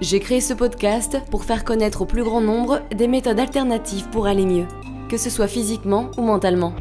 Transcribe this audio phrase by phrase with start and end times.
[0.00, 4.28] J'ai créé ce podcast pour faire connaître au plus grand nombre des méthodes alternatives pour
[4.28, 4.66] aller mieux,
[5.08, 6.72] que ce soit physiquement ou mentalement.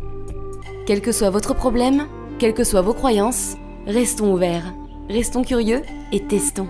[0.85, 3.55] Quel que soit votre problème, quelles que soient vos croyances,
[3.87, 4.71] restons ouverts,
[5.09, 6.67] restons curieux et testons.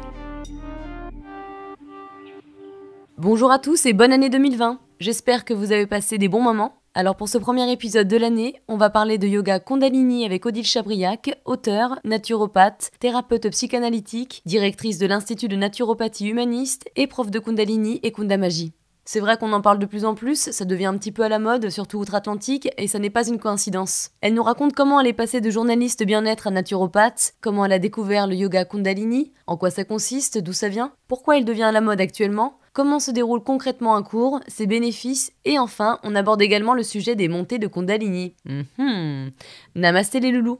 [3.17, 6.81] Bonjour à tous et bonne année 2020 J'espère que vous avez passé des bons moments.
[6.99, 10.65] Alors pour ce premier épisode de l'année, on va parler de yoga Kundalini avec Odile
[10.65, 17.99] Chabriac, auteure, naturopathe, thérapeute psychanalytique, directrice de l'Institut de naturopathie humaniste et prof de Kundalini
[18.01, 18.73] et Kundamagie.
[19.05, 21.29] C'est vrai qu'on en parle de plus en plus, ça devient un petit peu à
[21.29, 24.09] la mode, surtout outre-Atlantique, et ça n'est pas une coïncidence.
[24.19, 27.79] Elle nous raconte comment elle est passée de journaliste bien-être à naturopathe, comment elle a
[27.79, 31.71] découvert le yoga Kundalini, en quoi ça consiste, d'où ça vient, pourquoi il devient à
[31.71, 36.43] la mode actuellement, comment se déroule concrètement un cours, ses bénéfices, et enfin, on aborde
[36.43, 38.35] également le sujet des montées de Kundalini.
[38.45, 39.31] Mhm.
[39.73, 40.59] Namasté les loulous.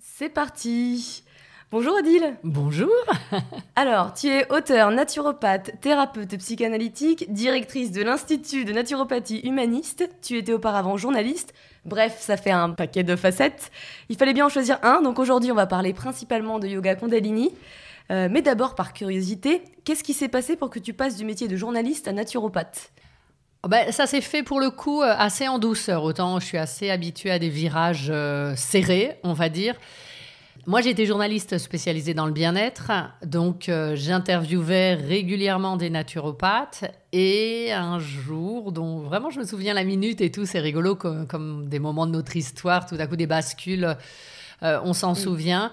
[0.00, 1.24] C'est parti
[1.72, 2.92] Bonjour Odile Bonjour
[3.76, 10.52] Alors, tu es auteur, naturopathe, thérapeute psychanalytique, directrice de l'Institut de naturopathie humaniste, tu étais
[10.52, 11.54] auparavant journaliste,
[11.84, 13.72] bref, ça fait un paquet de facettes.
[14.08, 17.50] Il fallait bien en choisir un, donc aujourd'hui on va parler principalement de yoga kundalini.
[18.10, 21.48] Euh, mais d'abord, par curiosité, qu'est-ce qui s'est passé pour que tu passes du métier
[21.48, 22.92] de journaliste à naturopathe?
[23.64, 26.02] Oh ben, ça s'est fait pour le coup euh, assez en douceur.
[26.02, 29.76] Autant je suis assez habituée à des virages euh, serrés, on va dire.
[30.64, 32.92] Moi, j'étais journaliste spécialisée dans le bien-être,
[33.26, 36.84] donc euh, j'interviewais régulièrement des naturopathes.
[37.12, 41.68] Et un jour, dont vraiment je me souviens la minute et tout, c'est rigolo comme,
[41.68, 43.96] des moments de notre histoire, tout à coup des bascules,
[44.62, 45.72] euh, on s'en souvient.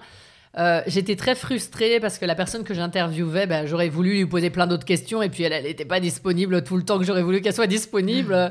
[0.58, 4.50] Euh, j'étais très frustrée parce que la personne que j'interviewais, ben, j'aurais voulu lui poser
[4.50, 7.40] plein d'autres questions et puis elle n'était pas disponible tout le temps que j'aurais voulu
[7.40, 8.32] qu'elle soit disponible.
[8.34, 8.48] Euh,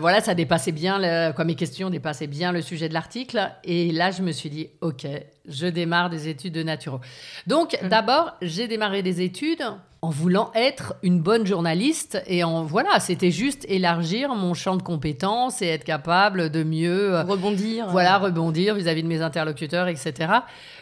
[0.00, 3.50] voilà, ça dépassait bien, le, quoi, mes questions dépassaient bien le sujet de l'article.
[3.64, 5.06] Et là, je me suis dit, OK,
[5.48, 7.00] je démarre des études de naturo.
[7.46, 7.88] Donc, mm.
[7.88, 9.64] d'abord, j'ai démarré des études
[10.02, 14.82] en voulant être une bonne journaliste et en voilà, c'était juste élargir mon champ de
[14.82, 17.88] compétences et être capable de mieux euh, rebondir.
[17.88, 20.32] Voilà, rebondir vis-à-vis de mes interlocuteurs, etc.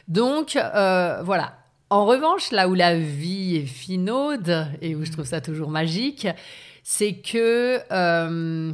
[0.06, 1.54] Donc euh, voilà.
[1.90, 6.28] En revanche, là où la vie est finaude et où je trouve ça toujours magique,
[6.84, 8.72] c'est que euh,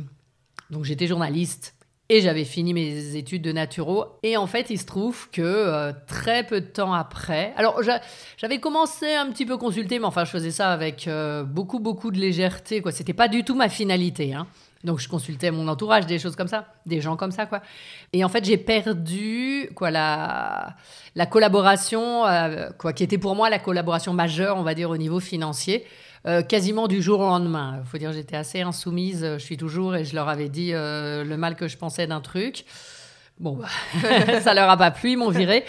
[0.71, 1.75] donc j'étais journaliste
[2.09, 4.19] et j'avais fini mes études de naturo.
[4.23, 7.81] Et en fait, il se trouve que euh, très peu de temps après, alors
[8.37, 12.11] j'avais commencé un petit peu consulter, mais enfin, je faisais ça avec euh, beaucoup, beaucoup
[12.11, 12.83] de légèreté.
[12.83, 14.35] Quoi, c'était pas du tout ma finalité.
[14.35, 14.47] Hein.
[14.85, 17.63] Donc, je consultais mon entourage, des choses comme ça, des gens comme ça, quoi.
[18.13, 20.77] Et en fait, j'ai perdu, quoi, la,
[21.15, 24.99] la collaboration, euh, quoi, qui était pour moi la collaboration majeure, on va dire, au
[24.99, 25.87] niveau financier.
[26.27, 27.81] Euh, quasiment du jour au lendemain.
[27.83, 31.23] Il faut dire, j'étais assez insoumise, je suis toujours, et je leur avais dit euh,
[31.23, 32.65] le mal que je pensais d'un truc.
[33.41, 35.65] Bon, bah, ça leur a pas plu, ils m'ont viré.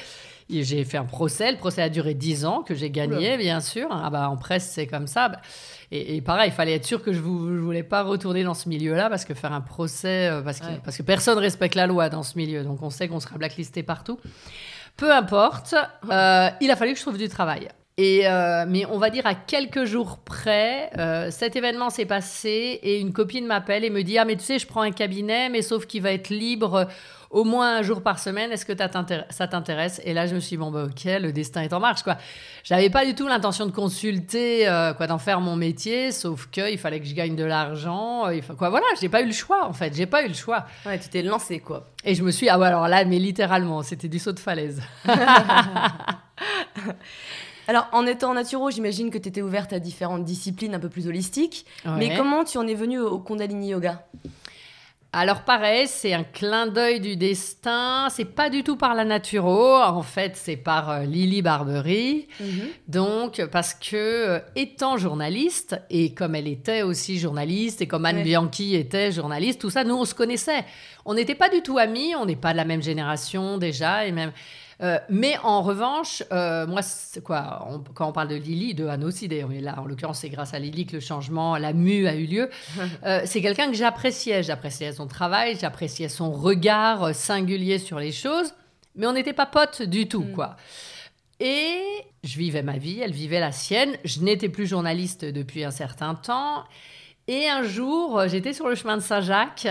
[0.49, 3.89] J'ai fait un procès, le procès a duré 10 ans, que j'ai gagné, bien sûr.
[3.91, 5.31] Ah bah, en presse, c'est comme ça.
[5.91, 9.09] Et, pareil, il fallait être sûr que je ne voulais pas retourner dans ce milieu-là,
[9.09, 12.23] parce que faire un procès, euh, parce que, parce que personne respecte la loi dans
[12.23, 14.19] ce milieu, donc on sait qu'on sera blacklisté partout.
[14.95, 15.75] Peu importe,
[16.61, 17.67] il a fallu que je trouve du travail.
[17.97, 22.78] Et euh, mais on va dire à quelques jours près, euh, cet événement s'est passé
[22.83, 25.47] et une copine m'appelle et me dit ah mais tu sais je prends un cabinet
[25.47, 26.85] mais sauf qu'il va être libre euh,
[27.29, 28.51] au moins un jour par semaine.
[28.51, 28.73] Est-ce que
[29.29, 30.01] ça t'intéresse?
[30.03, 32.17] Et là je me suis dit bon bah ok le destin est en marche quoi.
[32.66, 34.66] J'avais pas du tout l'intention de consulter
[34.97, 38.23] quoi d'en faire mon métier sauf que il fallait que je gagne de l'argent.
[38.57, 40.66] quoi voilà j'ai pas eu le choix en fait j'ai pas eu le choix.
[40.85, 41.88] Ouais tu t'es lancé quoi.
[42.03, 44.81] Et je me suis ah ouais alors là mais littéralement c'était du saut de falaise.
[47.67, 51.07] Alors, en étant naturo, j'imagine que tu étais ouverte à différentes disciplines un peu plus
[51.07, 51.65] holistiques.
[51.97, 54.06] Mais comment tu en es venue au Kundalini Yoga?
[55.17, 58.09] Alors pareil, c'est un clin d'œil du destin.
[58.09, 59.77] C'est pas du tout par la naturo.
[59.77, 62.27] En fait, c'est par euh, Lily Barbery.
[62.41, 62.67] Mhm.
[62.89, 68.23] Donc, parce que euh, étant journaliste et comme elle était aussi journaliste et comme Anne
[68.23, 70.65] Bianchi était journaliste, tout ça, nous on se connaissait.
[71.06, 72.13] On n'était pas du tout amis.
[72.19, 74.33] On n'est pas de la même génération déjà et même.
[74.81, 76.81] Euh, mais en revanche, euh, moi,
[77.24, 80.30] quoi, quand on parle de Lily, de Anne aussi d'ailleurs, mais là, en l'occurrence, c'est
[80.30, 82.50] grâce à Lily que le changement, la mue a eu lieu.
[83.04, 84.42] Euh, c'est quelqu'un que j'appréciais.
[84.42, 88.54] J'appréciais son travail, j'appréciais son regard singulier sur les choses,
[88.95, 90.31] mais on n'était pas potes du tout, mm.
[90.31, 90.56] quoi.
[91.39, 91.81] Et
[92.24, 93.92] je vivais ma vie, elle vivait la sienne.
[94.06, 96.63] Je n'étais plus journaliste depuis un certain temps.
[97.28, 99.68] Et un jour, j'étais sur le chemin de Saint-Jacques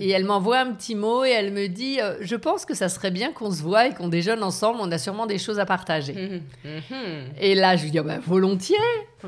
[0.00, 2.88] et elle m'envoie un petit mot et elle me dit euh, Je pense que ça
[2.88, 5.66] serait bien qu'on se voit et qu'on déjeune ensemble, on a sûrement des choses à
[5.66, 6.12] partager.
[6.12, 6.40] Mhm.
[6.64, 7.24] Mhm.
[7.40, 8.76] Et là, je lui dis oh, bah, volontiers.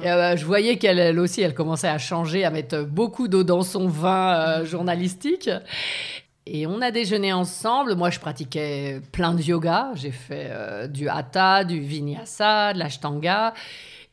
[0.00, 3.42] Et, euh, je voyais qu'elle elle aussi, elle commençait à changer, à mettre beaucoup d'eau
[3.42, 5.50] dans son vin euh, journalistique.
[6.46, 7.96] Et on a déjeuné ensemble.
[7.96, 9.90] Moi, je pratiquais plein de yoga.
[9.94, 13.54] J'ai fait du hatha, du vinyasa, de l'ashtanga.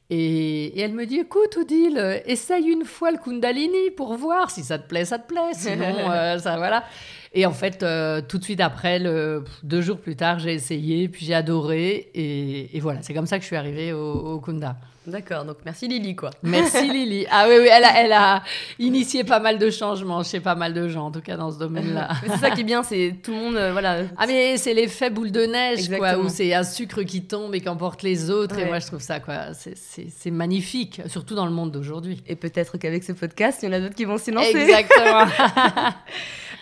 [0.09, 4.63] Et, et, elle me dit, écoute Odile, essaye une fois le Kundalini pour voir si
[4.63, 5.53] ça te plaît, ça te plaît.
[5.53, 6.85] Sinon, euh, ça voilà.
[7.33, 11.09] Et en fait, euh, tout de suite après, le, deux jours plus tard, j'ai essayé,
[11.09, 12.09] puis j'ai adoré.
[12.13, 14.77] Et, et, voilà, c'est comme ça que je suis arrivée au, au Kunda.
[15.07, 16.31] D'accord, donc merci Lily, quoi.
[16.43, 17.25] Merci Lily.
[17.31, 18.43] Ah oui, oui, elle a, elle a
[18.77, 21.57] initié pas mal de changements chez pas mal de gens, en tout cas dans ce
[21.57, 22.09] domaine-là.
[22.27, 24.01] c'est ça qui est bien, c'est tout le monde, euh, voilà.
[24.17, 26.13] Ah mais c'est l'effet boule de neige, Exactement.
[26.15, 28.57] quoi, où c'est un sucre qui tombe et qui emporte les autres.
[28.57, 28.63] Ouais.
[28.63, 32.21] Et moi, je trouve ça, quoi, c'est magnifique, surtout dans le monde d'aujourd'hui.
[32.27, 34.57] Et peut-être qu'avec ce podcast, il y en a d'autres qui vont s'y lancer.
[34.57, 35.25] Exactement.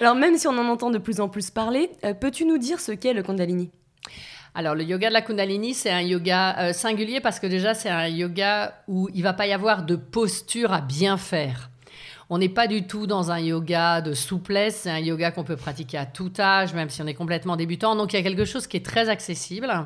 [0.01, 2.79] Alors même si on en entend de plus en plus parler, euh, peux-tu nous dire
[2.79, 3.71] ce qu'est le Kundalini?
[4.57, 7.89] Alors, le yoga de la Kundalini, c'est un yoga euh, singulier parce que déjà, c'est
[7.89, 11.69] un yoga où il va pas y avoir de posture à bien faire.
[12.29, 15.57] On n'est pas du tout dans un yoga de souplesse, c'est un yoga qu'on peut
[15.57, 17.97] pratiquer à tout âge, même si on est complètement débutant.
[17.97, 19.85] Donc, il y a quelque chose qui est très accessible.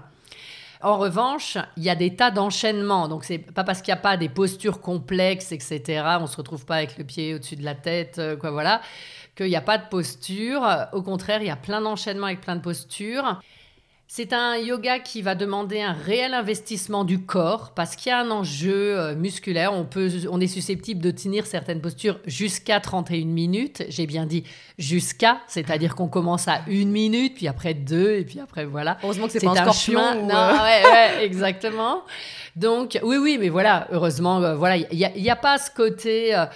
[0.82, 3.08] En revanche, il y a des tas d'enchaînements.
[3.08, 6.04] Donc, c'est pas parce qu'il n'y a pas des postures complexes, etc.
[6.22, 8.82] On se retrouve pas avec le pied au-dessus de la tête, euh, quoi, voilà,
[9.36, 10.62] qu'il n'y a pas de posture.
[10.94, 13.40] Au contraire, il y a plein d'enchaînements avec plein de postures.
[14.12, 18.18] C'est un yoga qui va demander un réel investissement du corps parce qu'il y a
[18.18, 19.72] un enjeu euh, musculaire.
[19.72, 23.84] On, peut, on est susceptible de tenir certaines postures jusqu'à 31 minutes.
[23.90, 24.46] J'ai bien dit
[24.80, 28.98] jusqu'à, c'est-à-dire qu'on commence à une minute, puis après deux, et puis après voilà.
[29.04, 30.24] Heureusement que c'est pas un, scorpion.
[30.24, 30.26] Ou...
[30.26, 30.54] Non, euh...
[30.54, 32.02] ouais, ouais, exactement.
[32.56, 35.70] Donc oui, oui, mais voilà, heureusement, euh, voilà, il n'y a, y a, pas ce
[35.70, 36.36] côté.
[36.36, 36.48] Euh,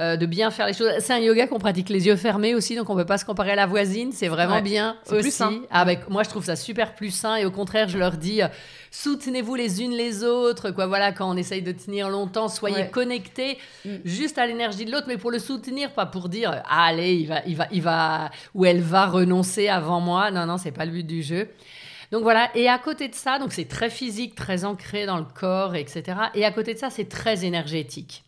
[0.00, 0.90] euh, de bien faire les choses.
[1.00, 3.26] C'est un yoga qu'on pratique les yeux fermés aussi, donc on ne peut pas se
[3.26, 4.12] comparer à la voisine.
[4.12, 5.20] C'est vraiment ouais, bien aussi.
[5.20, 5.60] Plus sain.
[5.70, 8.48] Avec, moi, je trouve ça super plus sain et au contraire, je leur dis euh,
[8.90, 10.70] soutenez-vous les unes les autres.
[10.70, 12.90] Quoi, voilà, quand on essaye de tenir longtemps, soyez ouais.
[12.90, 13.96] connectés mm.
[14.06, 17.28] juste à l'énergie de l'autre, mais pour le soutenir, pas pour dire ah, allez, il
[17.28, 20.30] va, il va, il va, ou elle va renoncer avant moi.
[20.30, 21.46] Non, non, c'est pas le but du jeu.
[22.10, 25.26] Donc voilà, et à côté de ça, donc c'est très physique, très ancré dans le
[25.38, 26.18] corps, etc.
[26.34, 28.24] Et à côté de ça, c'est très énergétique.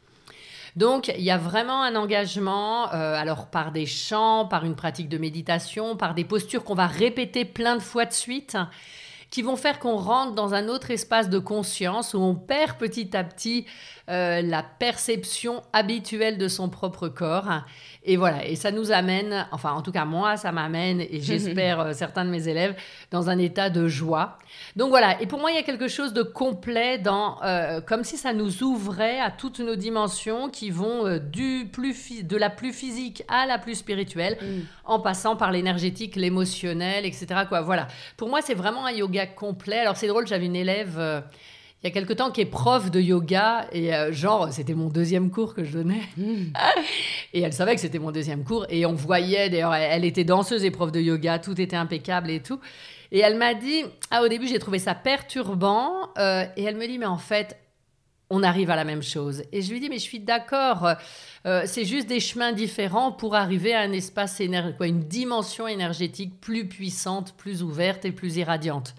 [0.74, 5.08] Donc, il y a vraiment un engagement, euh, alors par des chants, par une pratique
[5.08, 8.56] de méditation, par des postures qu'on va répéter plein de fois de suite,
[9.30, 13.16] qui vont faire qu'on rentre dans un autre espace de conscience où on perd petit
[13.16, 13.66] à petit
[14.08, 17.48] euh, la perception habituelle de son propre corps.
[18.04, 21.78] Et voilà, et ça nous amène, enfin en tout cas moi, ça m'amène, et j'espère
[21.78, 22.74] euh, certains de mes élèves,
[23.12, 24.38] dans un état de joie.
[24.74, 28.02] Donc voilà, et pour moi, il y a quelque chose de complet dans, euh, comme
[28.02, 32.72] si ça nous ouvrait à toutes nos dimensions qui vont du plus de la plus
[32.72, 34.60] physique à la plus spirituelle, mm.
[34.84, 37.26] en passant par l'énergétique, l'émotionnel, etc.
[37.48, 37.86] Quoi, voilà.
[38.16, 39.78] Pour moi, c'est vraiment un yoga complet.
[39.78, 41.22] Alors c'est drôle, j'avais une élève
[41.82, 44.88] il y a quelque temps qui est prof de yoga et euh, genre c'était mon
[44.88, 46.52] deuxième cours que je donnais mm.
[47.34, 50.64] et elle savait que c'était mon deuxième cours et on voyait d'ailleurs elle était danseuse
[50.64, 52.60] et prof de yoga tout était impeccable et tout
[53.10, 56.86] et elle m'a dit ah au début j'ai trouvé ça perturbant euh, et elle me
[56.86, 57.56] dit mais en fait
[58.32, 59.44] on arrive à la même chose.
[59.52, 60.88] Et je lui dis, mais je suis d'accord,
[61.46, 64.40] euh, c'est juste des chemins différents pour arriver à un espace,
[64.78, 68.94] quoi, une dimension énergétique plus puissante, plus ouverte et plus irradiante.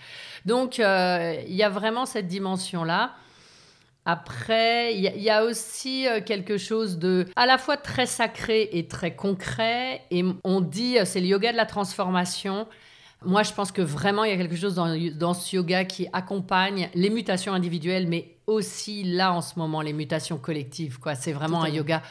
[0.45, 3.15] Donc, euh, il y a vraiment cette dimension-là.
[4.05, 8.87] Après, il y, a aussi euh, quelque chose de à la fois très sacré et
[8.87, 10.03] très concret.
[10.11, 12.67] Et on dit, c'est le yoga de la transformation.
[13.25, 16.07] Moi, je pense que vraiment, il y a quelque chose dans, dans, ce yoga qui
[16.13, 20.99] accompagne les mutations individuelles, mais aussi là, en ce moment, les mutations collectives.
[20.99, 21.15] Quoi.
[21.15, 21.75] C'est vraiment Totalement.
[21.75, 22.01] un yoga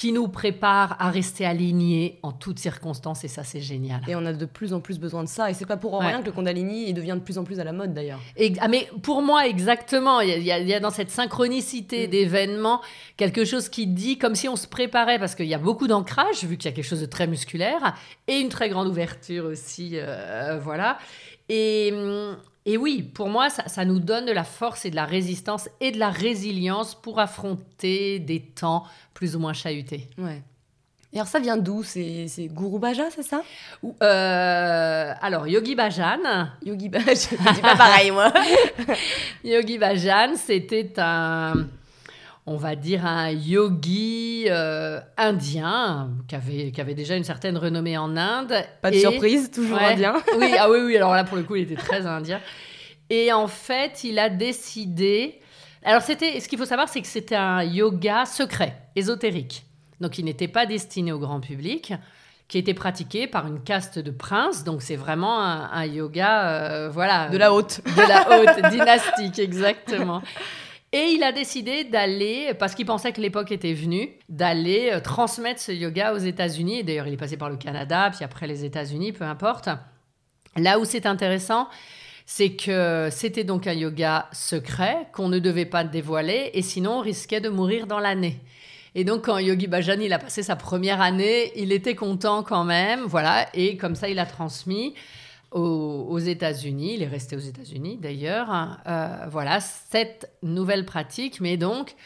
[0.00, 4.00] qui nous prépare à rester alignés en toutes circonstances et ça c'est génial.
[4.08, 6.22] Et on a de plus en plus besoin de ça et c'est pas pour rien
[6.22, 8.18] que le Kundalini il devient de plus en plus à la mode d'ailleurs.
[8.60, 12.10] Ah, mais pour moi exactement, il y, a, il y a dans cette synchronicité mm.
[12.12, 12.80] d'événements
[13.18, 16.44] quelque chose qui dit comme si on se préparait parce qu'il y a beaucoup d'ancrage
[16.44, 17.94] vu qu'il y a quelque chose de très musculaire
[18.26, 20.96] et une très grande ouverture aussi, euh, voilà.
[21.50, 21.92] Et,
[22.64, 25.68] et oui, pour moi, ça, ça, nous donne de la force et de la résistance
[25.80, 30.08] et de la résilience pour affronter des temps plus ou moins chahutés.
[30.16, 30.42] Ouais.
[31.12, 31.82] Et alors ça vient d'où?
[31.82, 33.42] C'est Guru Bhaja, c'est ça?
[33.84, 36.20] Euh, Alors, Yogi Bhajan.
[36.64, 38.32] Yogi Bhajan, je dis pas pareil moi.
[39.44, 41.66] Yogi Bhajan, c'était un
[42.50, 47.96] on va dire, un yogi euh, indien qui avait, qui avait déjà une certaine renommée
[47.96, 48.52] en Inde.
[48.82, 50.14] Pas de et, surprise, toujours ouais, indien.
[50.36, 52.40] oui, ah oui, oui, alors là, pour le coup, il était très indien.
[53.08, 55.38] Et en fait, il a décidé...
[55.84, 59.64] Alors, c'était, ce qu'il faut savoir, c'est que c'était un yoga secret, ésotérique.
[60.00, 61.92] donc qui n'était pas destiné au grand public,
[62.48, 64.64] qui était pratiqué par une caste de princes.
[64.64, 70.20] Donc c'est vraiment un, yoga, euh, voilà, de la haute, de la haute dynastique, exactement.
[70.92, 75.60] Et il a décidé d'aller, parce qu'il pensait que l'époque était venue, d'aller euh, transmettre
[75.60, 76.82] ce yoga aux États-Unis.
[76.82, 79.68] D'ailleurs, il est passé par le Canada, puis après les États-Unis, peu importe.
[80.56, 81.68] Là où c'est intéressant,
[82.26, 87.00] c'est que c'était donc un yoga secret qu'on ne devait pas dévoiler, et sinon on
[87.00, 88.40] risquait de mourir dans l'année.
[88.96, 92.64] Et donc, quand Yogi Bhajan, il a passé sa première année, il était content quand
[92.64, 94.94] même, voilà, et comme ça, il a transmis
[95.52, 98.78] aux, États-Unis, il est resté aux États-Unis d'ailleurs, hein.
[98.86, 101.96] euh, voilà, cette nouvelle pratique, mais donc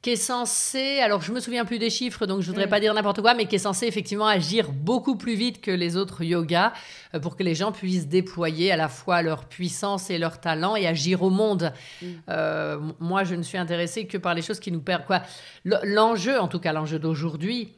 [0.00, 2.70] qui est censé, alors je me souviens plus des chiffres, donc je voudrais mm.
[2.70, 5.96] pas dire n'importe quoi, mais qui est censé effectivement agir beaucoup plus vite que les
[5.96, 6.72] autres yogas
[7.14, 10.76] euh, pour que les gens puissent déployer à la fois leur puissance et leur talent
[10.76, 11.72] et agir au monde.
[12.00, 12.06] Mm.
[12.28, 15.04] Euh, moi, je ne suis intéressée que par les choses qui nous perdent.
[15.04, 15.22] Quoi,
[15.64, 17.72] l'enjeu, en tout cas l'enjeu d'aujourd'hui,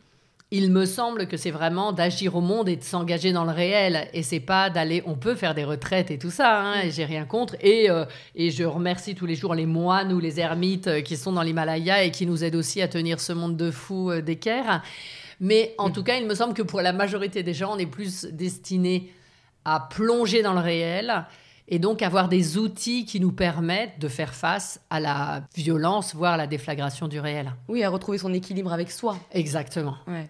[0.52, 4.08] il me semble que c'est vraiment d'agir au monde et de s'engager dans le réel.
[4.12, 5.02] Et c'est pas d'aller.
[5.06, 7.54] On peut faire des retraites et tout ça, hein, j'ai rien contre.
[7.60, 8.04] Et, euh,
[8.34, 11.42] et je remercie tous les jours les moines ou les ermites euh, qui sont dans
[11.42, 14.82] l'Himalaya et qui nous aident aussi à tenir ce monde de fous euh, d'équerre.
[15.38, 17.86] Mais en tout cas, il me semble que pour la majorité des gens, on est
[17.86, 19.12] plus destiné
[19.64, 21.26] à plonger dans le réel
[21.68, 26.32] et donc avoir des outils qui nous permettent de faire face à la violence, voire
[26.32, 27.52] à la déflagration du réel.
[27.68, 29.16] Oui, à retrouver son équilibre avec soi.
[29.32, 29.96] Exactement.
[30.08, 30.28] Ouais.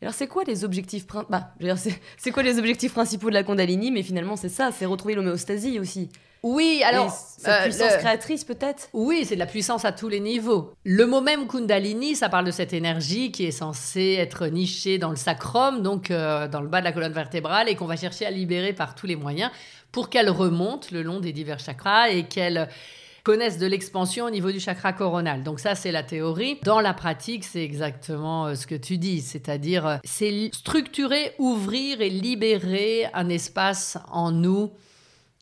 [0.00, 1.54] Alors c'est quoi les objectifs bah,
[2.16, 5.78] c'est quoi les objectifs principaux de la Kundalini Mais finalement c'est ça, c'est retrouver l'homéostasie
[5.78, 6.08] aussi.
[6.44, 8.88] Oui, alors cette euh, puissance créatrice peut-être?
[8.92, 10.72] Oui, c'est de la puissance à tous les niveaux.
[10.84, 15.10] Le mot même Kundalini, ça parle de cette énergie qui est censée être nichée dans
[15.10, 18.24] le sacrum, donc euh, dans le bas de la colonne vertébrale, et qu'on va chercher
[18.24, 19.50] à libérer par tous les moyens
[19.90, 22.68] pour qu'elle remonte le long des divers chakras et qu'elle
[23.28, 25.42] connaissent de l'expansion au niveau du chakra coronal.
[25.42, 26.58] Donc ça, c'est la théorie.
[26.62, 32.00] Dans la pratique, c'est exactement euh, ce que tu dis, c'est-à-dire euh, c'est structurer, ouvrir
[32.00, 34.70] et libérer un espace en nous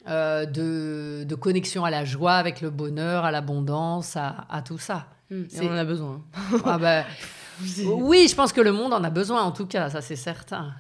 [0.09, 5.07] euh, de, connexion à la joie, avec le bonheur, à l'abondance, à, tout ça.
[5.31, 6.25] Hmm, on en a besoin.
[6.65, 7.05] ah bah,
[7.85, 10.75] oui, je pense que le monde en a besoin, en tout cas, ça c'est certain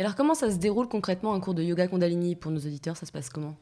[0.00, 2.96] alors, comment ça se déroule concrètement un cours de yoga Kundalini pour nos auditeurs?
[2.96, 3.58] Ça se passe comment?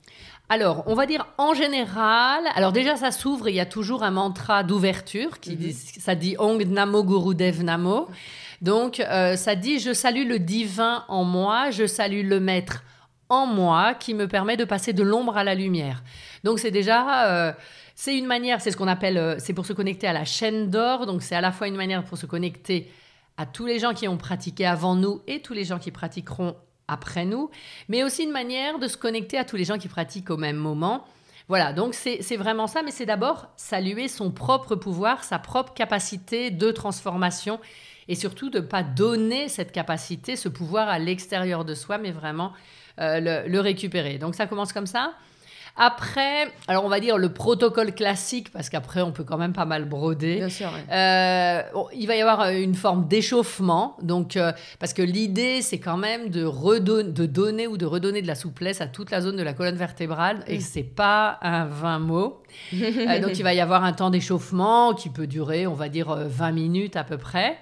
[0.49, 2.45] Alors, on va dire en général.
[2.55, 5.57] Alors, déjà, ça s'ouvre il y a toujours un mantra d'ouverture qui mhm.
[5.57, 8.09] dit, ça dit Ong Namo Guru Dev Namo.
[8.63, 12.85] Donc, euh, ça dit Je salue le divin en moi, je salue le maître
[13.29, 16.05] en moi qui me permet de passer de l'ombre à la lumière.
[16.45, 17.27] Donc, c'est déjà.
[17.27, 17.53] Euh,
[17.97, 20.71] c'est une manière, c'est ce qu'on appelle, euh, c'est pour se connecter à la chaîne
[20.71, 21.05] d'or.
[21.05, 22.89] Donc, c'est à la fois une manière pour se connecter
[23.39, 26.57] à tous les gens qui ont pratiqué avant nous et tous les gens qui pratiqueront
[26.89, 27.51] après nous,
[27.89, 30.57] mais aussi une manière de se connecter à tous les gens qui pratiquent au même
[30.57, 31.05] moment.
[31.47, 36.51] Voilà, donc c'est vraiment ça, mais c'est d'abord saluer son propre pouvoir, sa propre capacité
[36.51, 37.59] de transformation,
[38.09, 42.11] et surtout de ne pas donner cette capacité, ce pouvoir à l'extérieur de soi, mais
[42.11, 42.53] vraiment
[43.01, 44.19] euh, le, le, récupérer.
[44.19, 45.13] Donc ça commence comme ça.
[45.81, 49.65] Après, alors on va dire le protocole classique, parce qu'après on peut quand même pas
[49.65, 50.37] mal broder.
[50.37, 50.71] Bien sûr.
[50.91, 51.63] Euh,
[51.95, 55.97] il va y avoir euh, une forme d'échauffement, donc euh, parce que l'idée c'est quand
[55.97, 59.37] même de redonner, de donner ou de redonner de la souplesse à toute la zone
[59.37, 62.43] de la colonne vertébrale, et c'est pas un 20 mots.
[62.73, 66.51] donc il va y avoir un temps d'échauffement qui peut durer, on va dire 20
[66.51, 67.57] minutes à peu près.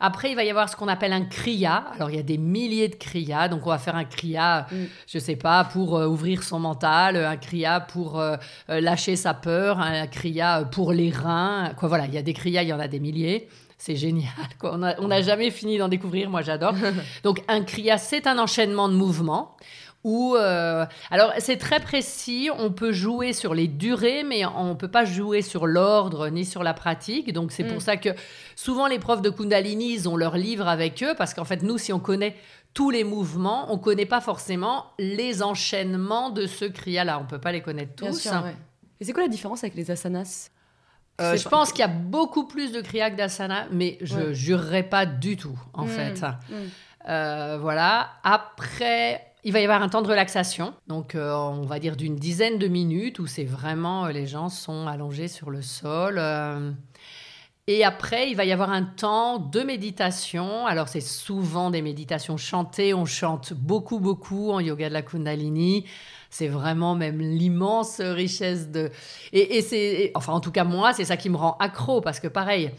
[0.00, 1.84] Après, il va y avoir ce qu'on appelle un kriya.
[1.94, 3.48] Alors, il y a des milliers de kriyas.
[3.48, 4.86] Donc, on va faire un kriya, je mm.
[5.06, 8.36] je sais pas, pour euh, ouvrir son mental, un kriya pour euh,
[8.70, 11.72] euh, lâcher sa peur, un kriya pour les reins.
[11.76, 13.48] Quoi, voilà, il y a des kriyas, il y en a des milliers.
[13.76, 14.32] C'est génial.
[14.58, 14.76] Quoi.
[14.98, 16.30] On n'a jamais fini d'en découvrir.
[16.30, 16.74] Moi, j'adore.
[17.22, 19.56] Donc, un kriya, c'est un enchaînement de mouvements
[20.08, 24.74] ou euh, alors c'est très précis, on peut jouer sur les durées, mais on ne
[24.74, 27.30] peut pas jouer sur l'ordre ni sur la pratique.
[27.34, 27.80] Donc c'est pour mm.
[27.80, 28.08] ça que
[28.56, 31.76] souvent les profs de Kundalini, ils ont leur livre avec eux, parce qu'en fait nous,
[31.76, 32.36] si on connaît
[32.72, 37.18] tous les mouvements, on ne connaît pas forcément les enchaînements de ce kriya-là.
[37.18, 38.28] On ne peut pas les connaître tous.
[39.00, 40.50] Et c'est quoi la différence avec les asanas?
[41.20, 44.32] Euh, je pense qu'il y a beaucoup plus de kriya que d'asana, mais je ne
[44.32, 45.88] jurerai pas du tout, en mm.
[45.88, 46.22] fait.
[46.22, 46.54] Mm.
[47.08, 48.10] Euh, voilà.
[48.22, 52.16] Après, il va y avoir un temps de relaxation, donc euh, on va dire d'une
[52.16, 56.16] dizaine de minutes où c'est vraiment euh, les gens sont allongés sur le sol.
[56.18, 56.70] Euh.
[57.66, 60.66] et après, il va y avoir un temps de méditation.
[60.66, 62.92] Alors c'est souvent des méditations chantées.
[62.92, 65.86] On chante beaucoup, beaucoup en yoga de la Kundalini.
[66.28, 68.90] C'est vraiment même l'immense richesse de...
[69.32, 70.12] Et, et c'est...
[70.14, 72.70] Enfin, en tout cas, moi, c'est ça qui me rend accro parce que pareil.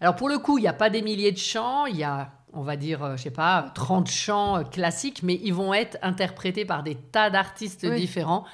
[0.00, 1.86] Alors pour le coup, il n'y a pas des milliers de chants.
[1.86, 5.40] Il y a on va dire, euh, je sais pas, 30 chants euh, classiques, mais
[5.42, 8.44] ils vont être interprétés par des tas d'artistes différents.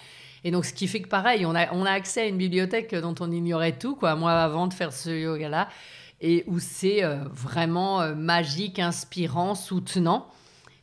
[0.45, 2.95] Et donc, ce qui fait que pareil, on a, on a accès à une bibliothèque
[2.95, 5.69] dont on ignorait tout, quoi, moi, avant de faire ce yoga-là.
[6.21, 10.26] et où c'est euh, vraiment euh, magique, inspirant, soutenant.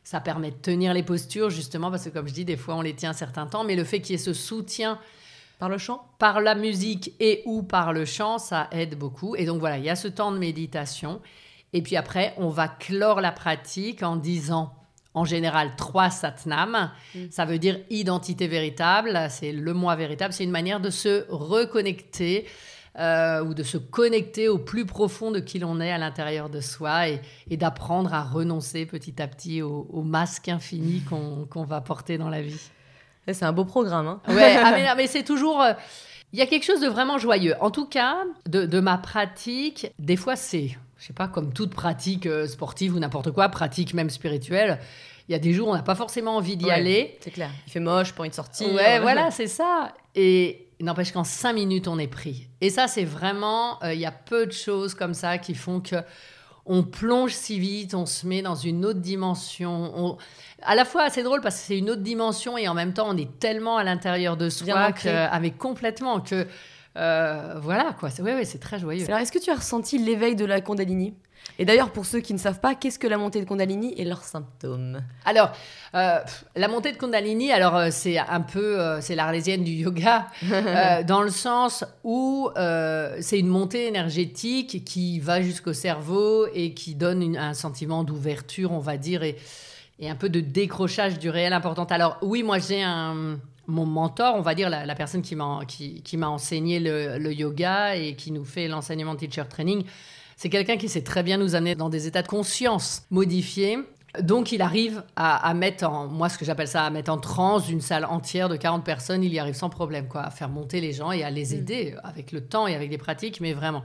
[0.04, 2.80] Ça permet de tenir les postures, justement, parce que comme je dis, des fois on
[2.80, 4.98] les tient un certain temps, mais le fait qu'il y ait ce soutien
[5.58, 6.02] par le chant?
[6.18, 9.36] Par la musique et ou par le chant, ça aide beaucoup.
[9.36, 11.20] Et donc voilà, il y a ce temps de méditation.
[11.72, 14.72] Et puis après, on va clore la pratique en disant
[15.14, 16.90] en général trois satnam.
[17.14, 17.18] Mm.
[17.30, 20.32] Ça veut dire identité véritable, c'est le moi véritable.
[20.32, 22.46] C'est une manière de se reconnecter
[22.98, 26.60] euh, ou de se connecter au plus profond de qui l'on est à l'intérieur de
[26.60, 31.02] soi et, d'apprendre à renoncer petit à petit au, masque infini
[31.50, 32.60] qu'on va porter dans la vie.
[33.30, 34.08] C'est un beau programme.
[34.08, 35.62] Hein ouais, ah, mais, c'est toujours.
[35.62, 35.74] Euh,
[36.32, 37.54] il y a quelque chose de vraiment joyeux.
[37.60, 42.26] En tout cas, de, ma pratique, des fois c'est, je sais pas, comme toute pratique
[42.26, 44.78] euh, sportive ou n'importe quoi, pratique même spirituelle.
[45.28, 47.18] Il y a des jours où on n'a pas forcément envie d'y aller.
[47.20, 47.50] C'est clair.
[47.66, 48.66] Il fait moche, pour une sortie.
[48.66, 49.92] Ouais, voilà, c'est ça.
[50.14, 52.48] Et n'empêche qu'en cinq minutes, on est pris.
[52.60, 55.80] Et ça, c'est vraiment, euh, il y a peu de choses comme ça qui font
[55.80, 55.96] que
[56.70, 60.18] on plonge si vite, on se met dans une autre dimension.
[60.62, 63.08] À la fois, c'est drôle parce que c'est une autre dimension et en même temps,
[63.08, 65.08] on est tellement à l'intérieur de soi, que...
[65.08, 66.46] avec complètement que
[66.98, 68.10] euh, voilà quoi.
[68.20, 69.04] Oui, c'est très joyeux.
[69.06, 71.14] Alors, est-ce que tu as ressenti l'éveil de la Kundalini?
[71.58, 74.04] Et d'ailleurs, pour ceux qui ne savent pas, qu'est-ce que la montée de Kundalini et
[74.04, 75.02] leurs symptômes?
[75.24, 75.50] Alors,
[75.94, 76.18] euh,
[76.54, 80.26] la montée de Kundalini, alors euh, c'est un peu, euh, c'est l'arlésienne du yoga,
[81.06, 82.50] dans le sens où
[83.20, 88.78] c'est une montée énergétique qui va jusqu'au cerveau et qui donne un sentiment d'ouverture, on
[88.78, 89.36] va dire, et,
[89.98, 91.84] et, un peu de décrochage du réel important.
[91.84, 93.38] Alors oui, moi j'ai un
[93.68, 97.94] mon mentor, on va dire la, personne qui m'a qui, qui enseigné le, le, yoga
[97.94, 99.84] et qui nous fait l'enseignement teacher training
[100.38, 103.76] c'est quelqu'un qui sait très bien nous amener dans des états de conscience modifiés.
[104.20, 107.68] Donc, il arrive à, mettre en, moi, ce que j'appelle ça, à mettre en transe
[107.68, 109.24] une salle entière de 40 personnes.
[109.24, 111.58] Il y arrive sans problème, quoi, à faire monter les gens et à les mm.
[111.58, 113.82] aider avec le temps et avec des pratiques, mais vraiment.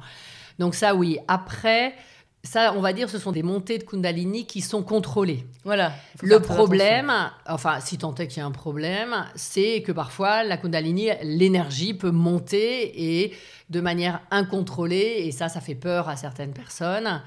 [0.60, 1.18] Donc, ça, oui.
[1.28, 1.96] Après,
[2.44, 5.46] ça, on va dire, ce sont des montées de Kundalini qui sont contrôlées.
[5.64, 5.94] Voilà.
[6.22, 7.12] Le problème,
[7.48, 11.94] enfin, si tant est qu'il y a un problème, c'est que parfois, la Kundalini, l'énergie
[11.94, 13.34] peut monter et
[13.70, 17.22] de manière incontrôlée, et ça, ça fait peur à certaines personnes.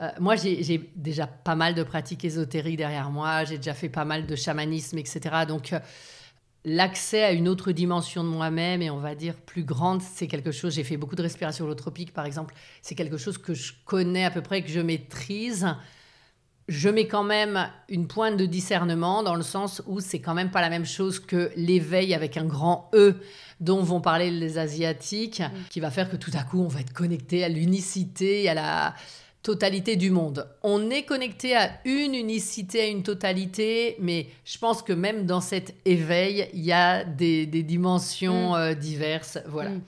[0.00, 4.06] Euh, moi, j'ai déjà pas mal de pratiques ésotériques derrière moi, j'ai déjà fait pas
[4.06, 5.20] mal de chamanisme, etc.
[5.46, 5.78] Donc, euh,
[6.64, 10.50] l'accès à une autre dimension de moi-même et on va dire plus grande, c'est quelque
[10.50, 10.74] chose.
[10.74, 12.54] J'ai fait beaucoup de respiration holotropique, par exemple.
[12.82, 15.68] C'est quelque chose que je connais à peu près, que je maîtrise.
[16.66, 20.50] Je mets quand même une pointe de discernement dans le sens où c'est quand même
[20.50, 23.16] pas la même chose que l'éveil avec un grand E
[23.60, 25.68] dont vont parler les Asiatiques, mm.
[25.68, 28.94] qui va faire que tout à coup on va être connecté à l'unicité, à la
[29.44, 30.48] totalité du monde.
[30.62, 35.42] On est connecté à une unicité, à une totalité, mais je pense que même dans
[35.42, 38.56] cet éveil, il y a des, dimensions mm.
[38.56, 39.38] euh, diverses.
[39.46, 39.70] Voilà.
[39.70, 39.82] Mm.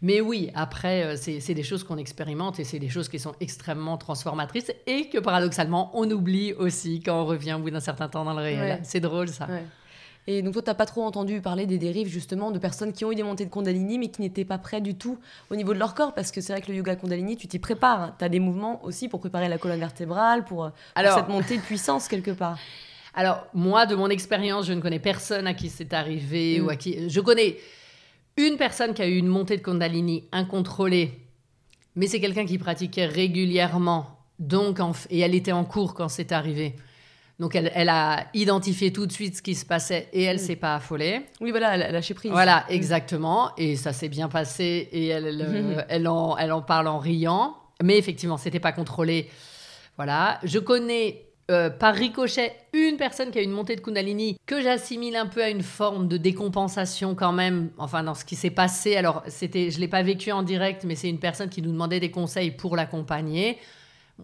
[0.00, 3.34] Mais oui, après, euh, c'est des choses qu'on expérimente et c'est des choses qui sont
[3.38, 8.08] extrêmement transformatrices et que paradoxalement, on oublie aussi quand on revient au bout d'un certain
[8.08, 8.80] temps dans le réel.
[8.82, 9.46] C'est drôle ça.
[10.26, 13.04] Et donc toi, tu n'as pas trop entendu parler des dérives justement de personnes qui
[13.04, 15.18] ont eu des montées de Kundalini mais qui n'étaient pas prêts du tout
[15.50, 16.14] au niveau de leur corps?
[16.14, 18.16] Parce que c'est vrai que le yoga Kundalini, tu t'y prépares.
[18.18, 22.08] Tu as des mouvements aussi pour préparer la colonne vertébrale, pour, cette montée de puissance
[22.08, 22.58] quelque part.
[23.14, 26.76] Alors moi, de mon expérience, je ne connais personne à qui c'est arrivé ou à
[26.76, 27.10] qui...
[27.10, 27.58] Je connais
[28.36, 31.18] une personne qui a eu une montée de Kundalini incontrôlée,
[31.94, 34.80] mais c'est quelqu'un qui pratiquait régulièrement donc
[35.10, 36.74] et elle était en cours quand c'est arrivé.
[37.38, 40.46] Donc elle, a identifié tout de suite ce qui se passait et elle ne mm.
[40.46, 41.22] s'est pas affolée.
[41.40, 42.30] Oui, voilà, elle a lâché prise.
[42.30, 42.72] Voilà, mm.
[42.72, 43.50] exactement.
[43.56, 47.56] Et ça s'est bien passé et elle, euh, elle, en, elle en parle en riant.
[47.82, 49.28] Mais effectivement, c'était pas contrôlé.
[49.96, 50.38] Voilà.
[50.44, 55.16] Je connais euh, par ricochet une personne qui a une montée de Kundalini que j'assimile
[55.16, 58.96] un peu à une forme de décompensation quand même, enfin dans ce qui s'est passé.
[58.96, 61.98] Alors c'était, je l'ai pas vécu en direct, mais c'est une personne qui nous demandait
[61.98, 63.58] des conseils pour l'accompagner.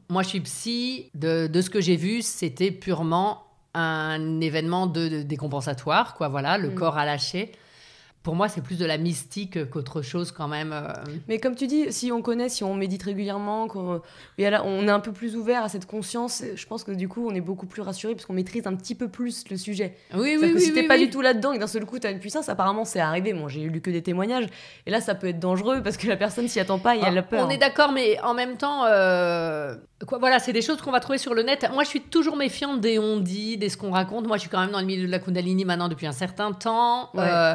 [0.08, 1.11] Moi, je suis psy.
[1.14, 6.28] De, ce que j'ai vu, c'était purement un événement de, décompensatoire, quoi.
[6.28, 6.74] Voilà, le mm.
[6.74, 7.52] corps a lâché
[8.28, 10.72] pour moi, c'est plus de la mystique qu'autre chose quand même.
[10.74, 10.92] Euh.
[11.28, 14.02] Mais comme tu dis, si on connaît, si on médite régulièrement, qu'on
[14.38, 14.42] on
[14.87, 17.40] est un peu plus ouvert à cette conscience, je pense que du coup, on est
[17.40, 19.96] beaucoup plus rassuré parce qu'on maîtrise un petit peu plus le sujet.
[20.14, 22.11] Oui, oui, que si t'es pas du tout là-dedans et d'un seul coup, tu as
[22.11, 23.32] une puissance, apparemment, c'est arrivé.
[23.32, 24.46] Moi, j'ai lu que des témoignages.
[24.84, 27.16] Et là, ça peut être dangereux parce que la personne s'y attend pas et elle
[27.16, 27.46] a peur.
[27.46, 29.74] On est d'accord, mais en même temps, euh,
[30.06, 31.66] quoi, voilà, c'est des choses qu'on va trouver sur le net.
[31.72, 34.26] Moi, je suis toujours méfiante des on dit, des ce qu'on raconte.
[34.26, 36.52] Moi, je suis quand même dans le milieu de la Kundalini maintenant depuis un certain
[36.52, 37.11] temps.
[37.16, 37.54] Euh,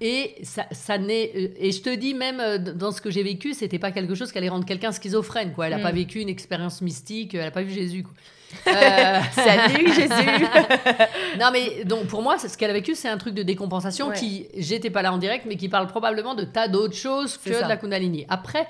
[0.00, 3.54] et ça, ça n'est et je te dis même euh, dans ce que j'ai vécu,
[3.54, 5.66] c'était pas quelque chose qui allait rendre quelqu'un schizophrène quoi.
[5.66, 5.96] Elle a pas mm.
[5.96, 8.12] vécu une expérience mystique, elle a pas vu Jésus quoi.
[8.68, 9.20] Euh...
[9.32, 10.46] Salut Jésus.
[11.40, 14.46] non mais donc pour moi, ce qu'elle a vécu, c'est un truc de décompensation qui
[14.56, 17.68] j'étais pas là en direct, mais qui parle probablement de tas d'autres choses que de
[17.68, 18.26] la Kundalini.
[18.28, 18.68] Après,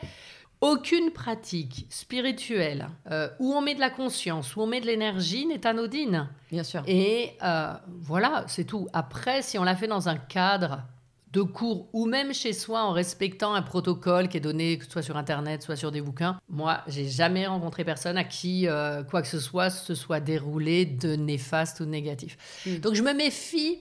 [0.64, 5.44] aucune pratique spirituelle euh, où on met de la conscience, où on met de l'énergie
[5.44, 6.30] n'est anodine.
[6.50, 6.82] Bien sûr.
[6.86, 8.88] Et euh, voilà, c'est tout.
[8.94, 10.82] Après, si on l'a fait dans un cadre
[11.32, 14.90] de cours ou même chez soi en respectant un protocole qui est donné, que ce
[14.90, 19.02] soit sur Internet, soit sur des bouquins, moi, j'ai jamais rencontré personne à qui euh,
[19.02, 22.38] quoi que ce soit se soit déroulé de néfaste ou de négatif.
[22.64, 22.76] Mm.
[22.76, 23.80] Donc je me méfie.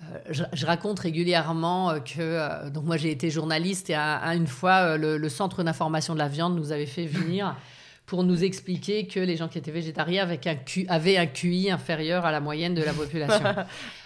[0.00, 4.46] Euh, je, raconte régulièrement euh, que euh, donc moi j'ai été journaliste et à, une
[4.46, 7.56] fois le centre d'information de la viande nous avait fait venir
[8.08, 11.70] pour nous expliquer que les gens qui étaient végétariens avaient un, Q- avaient un QI
[11.70, 13.44] inférieur à la moyenne de la population.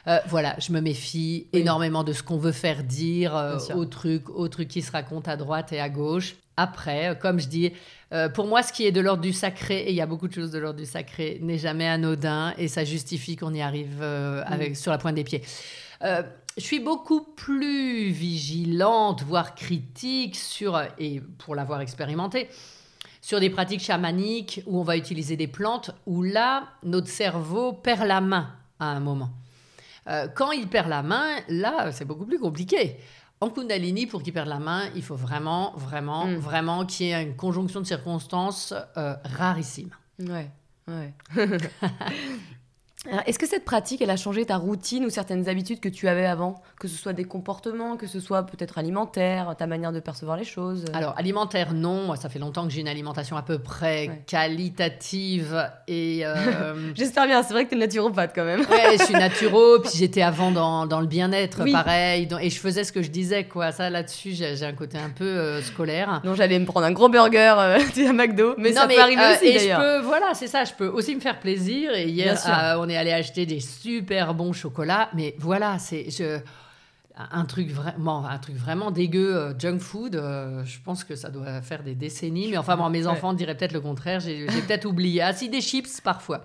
[0.09, 1.61] Euh, voilà, je me méfie Oui.
[1.61, 5.31] énormément de ce qu'on veut faire dire euh, aux trucs, aux trucs qui se racontent
[5.31, 6.35] à droite et à gauche.
[6.57, 7.71] Après, euh, comme je dis,
[8.12, 10.27] euh, pour moi, ce qui est de l'ordre du sacré, et il y a beaucoup
[10.27, 14.03] de choses de l'ordre du sacré, n'est jamais anodin et ça justifie qu'on y arrive
[14.03, 15.43] avec, sur la pointe des pieds.
[16.03, 16.25] Je
[16.59, 22.49] suis beaucoup plus vigilante, voire critique sur, et pour l'avoir expérimenté,
[23.23, 28.05] sur des pratiques chamaniques où on va utiliser des plantes, où là, notre cerveau perd
[28.07, 29.31] la main à un moment.
[30.09, 32.97] Euh, quand il perd la main, là, c'est beaucoup plus compliqué.
[33.41, 36.35] En Kundalini, pour qu'il perde la main, il faut vraiment, vraiment, Mm.
[36.37, 39.91] vraiment qu'il y ait une conjonction de circonstances euh, rarissime.
[40.19, 40.51] Ouais,
[40.89, 41.15] ouais.
[43.27, 46.25] Est-ce que cette pratique, elle a changé ta routine ou certaines habitudes que tu avais
[46.25, 46.62] avant?
[46.79, 50.45] Que ce soit des comportements, que ce soit peut-être alimentaire, ta manière de percevoir les
[50.45, 50.85] choses?
[50.95, 52.05] Alors, alimentaire, non.
[52.07, 54.23] Moi, ça fait longtemps que j'ai une alimentation à peu près Ouais.
[54.27, 56.21] qualitative et...
[56.25, 58.61] euh, J'espère bien, c'est vrai que t'es naturopathe quand même.
[58.61, 61.73] Ouais, je suis naturo, puis j'étais avant dans, dans le bien-être, Oui.
[61.73, 63.73] pareil, dans- et je faisais ce que je disais, quoi.
[63.73, 66.21] Ça, là-dessus, j'ai un côté un peu euh, scolaire.
[66.25, 69.23] Non, j'allais me prendre un gros burger euh, à McDo, mais Non, ça peut arriver
[69.23, 71.95] euh, aussi et je peux, voilà, c'est ça, je peux aussi me faire plaisir.
[71.95, 72.37] Et hier,
[72.79, 76.07] on est allé acheter des super bons chocolats, mais voilà, c'est
[77.31, 80.16] un truc vraiment, un truc vraiment dégueu, euh, junk food.
[80.16, 83.07] euh, je pense que ça doit faire des décennies, mais enfin, bon, mes Ouais.
[83.12, 84.18] enfants diraient peut-être le contraire.
[84.20, 85.20] J'ai peut-être oublié.
[85.20, 86.42] Ah, si des chips parfois,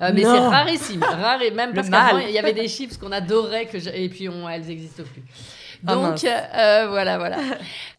[0.00, 2.96] Euh, mais c'est rarissime, rare et même Le parce qu'avant il y avait des chips
[2.96, 5.22] qu'on adorait que je- et puis on, elles n'existent plus.
[5.86, 6.20] Ah, Donc
[6.90, 7.36] voilà, voilà.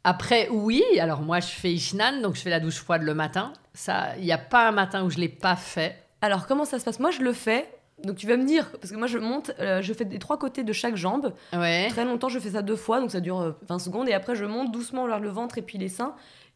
[0.03, 3.53] Après, oui, alors moi je fais Ishnan, donc je fais la douche froide le matin.
[3.75, 5.95] Ça, il n'y a pas un matin où je l'ai pas fait.
[6.19, 6.99] Alors, comment ça se passe?
[6.99, 7.69] Moi, je le fais.
[8.03, 10.37] Donc, tu vas me dire, parce que moi, je monte, euh, je fais des trois
[10.37, 11.33] côtés de chaque jambe.
[11.51, 11.87] Ouais.
[11.89, 14.07] Très longtemps, je fais ça deux fois, donc ça dure euh, 20 secondes.
[14.07, 16.13] Et après, je monte doucement vers le ventre et puis les seins.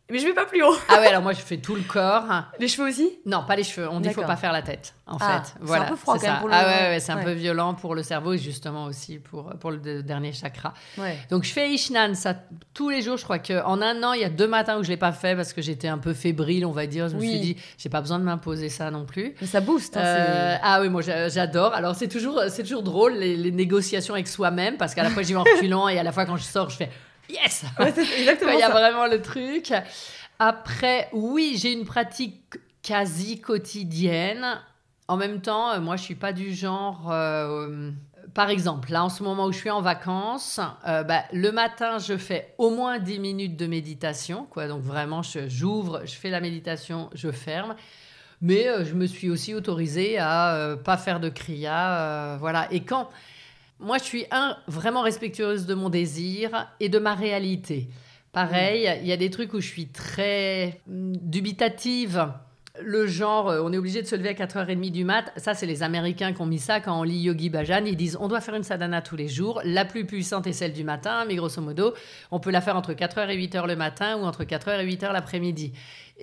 [0.10, 0.76] Mais je vais pas plus haut.
[0.90, 2.26] Ah ouais, alors moi je fais tout le corps.
[2.60, 3.10] Les cheveux aussi?
[3.26, 3.88] Non, pas les cheveux.
[3.90, 5.54] On dit qu'il faut pas faire la tête, en Ah, fait.
[5.58, 6.40] c'est Voilà, un peu froid c'est quand même ça.
[6.42, 9.20] pour le- Ah ouais, ouais, c'est un peu violent pour le cerveau et justement aussi
[9.20, 10.74] pour, pour le de- dernier chakra.
[10.98, 11.18] Ouais.
[11.30, 12.36] Donc je fais Ishnan ça
[12.74, 13.16] tous les jours.
[13.16, 15.34] Je crois qu'en un an, il y a deux matins où je l'ai pas fait
[15.34, 17.08] parce que j'étais un peu fébrile, on va dire.
[17.08, 19.36] Je me suis dit, j'ai pas besoin de m'imposer ça non plus.
[19.40, 19.96] Mais ça booste.
[19.96, 21.74] hein, Euh, ah oui, moi j'a- j'adore.
[21.74, 25.24] Alors c'est toujours, c'est toujours drôle les, les négociations avec soi-même parce qu'à la fois
[25.24, 26.90] j'y vais en reculant et à la fois quand je sors, je fais
[27.32, 27.64] yes.
[27.80, 28.74] Ouais, exactement Il y a ça.
[28.74, 29.74] vraiment le truc.
[30.40, 32.42] Après, oui, j'ai une pratique
[32.82, 34.46] quasi quotidienne.
[35.08, 37.10] En même temps, euh, moi, je suis pas du genre.
[37.12, 37.92] euh,
[38.34, 41.98] par exemple, là, en ce moment où je suis en vacances, euh, bah, le matin,
[41.98, 44.46] je fais au moins 10 minutes de méditation.
[44.50, 44.68] Quoi.
[44.68, 47.76] Donc, vraiment, j'ouvre, je fais la méditation, je ferme.
[48.42, 52.38] Mais euh, je me suis aussi autorisée à euh, pas faire de kriya.
[52.40, 52.68] voilà.
[52.72, 53.10] Et quand.
[53.82, 57.90] Moi, je suis, un, vraiment respectueuse de mon désir et de ma réalité.
[58.32, 62.32] Pareil, il y a des trucs où je suis très hum, dubitative.
[62.80, 65.34] Le genre, euh, on est obligé de se lever à 4h30 du mat.
[65.36, 67.84] Ça, c'est les Américains qui ont mis ça quand on lit Yogi Bhajan.
[67.86, 69.62] Ils disent on doit faire une sadhana tous les jours.
[69.66, 71.94] La plus puissante est celle du matin, mais grosso modo,
[72.30, 75.12] on peut la faire entre 4h et 8h le matin ou entre 4h et 8h
[75.12, 75.74] l'après-midi.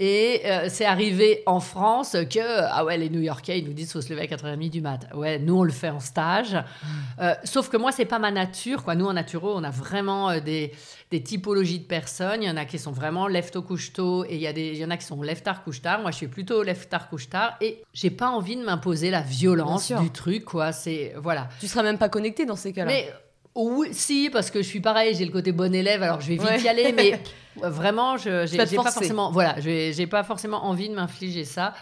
[0.00, 2.38] Et euh, c'est arrivé en France que,
[2.70, 5.08] ah ouais, les New-Yorkais, ils nous disent faut se lever à 4h30 du mat.
[5.12, 6.56] Ouais, nous, on le fait en stage.
[7.20, 8.84] Euh, sauf que moi, c'est pas ma nature.
[8.84, 8.94] Quoi.
[8.94, 10.72] Nous, en naturo, on a vraiment euh, des,
[11.10, 12.44] des typologies de personnes.
[12.44, 14.76] Il y en a qui sont vraiment lève-tôt, couche-tôt, et il y, a des- il
[14.76, 16.00] y en a qui sont lève-tard, couche-tard.
[16.00, 20.10] Moi, je suis plutôt lève-tard, couche-tard, et j'ai pas envie de m'imposer la violence du
[20.10, 20.70] truc, quoi.
[20.70, 21.48] C'est, voilà.
[21.58, 22.92] Tu seras même pas connecté dans ces cas-là.
[22.92, 23.12] Mais
[23.64, 26.34] oui, si, parce que je suis pareil, j'ai le côté bon élève, alors je vais
[26.36, 26.60] vite Ouais.
[26.60, 27.20] y aller, mais
[27.68, 31.74] vraiment, je j'ai pas forcément, voilà, j'ai j'ai pas forcément envie de m'infliger ça.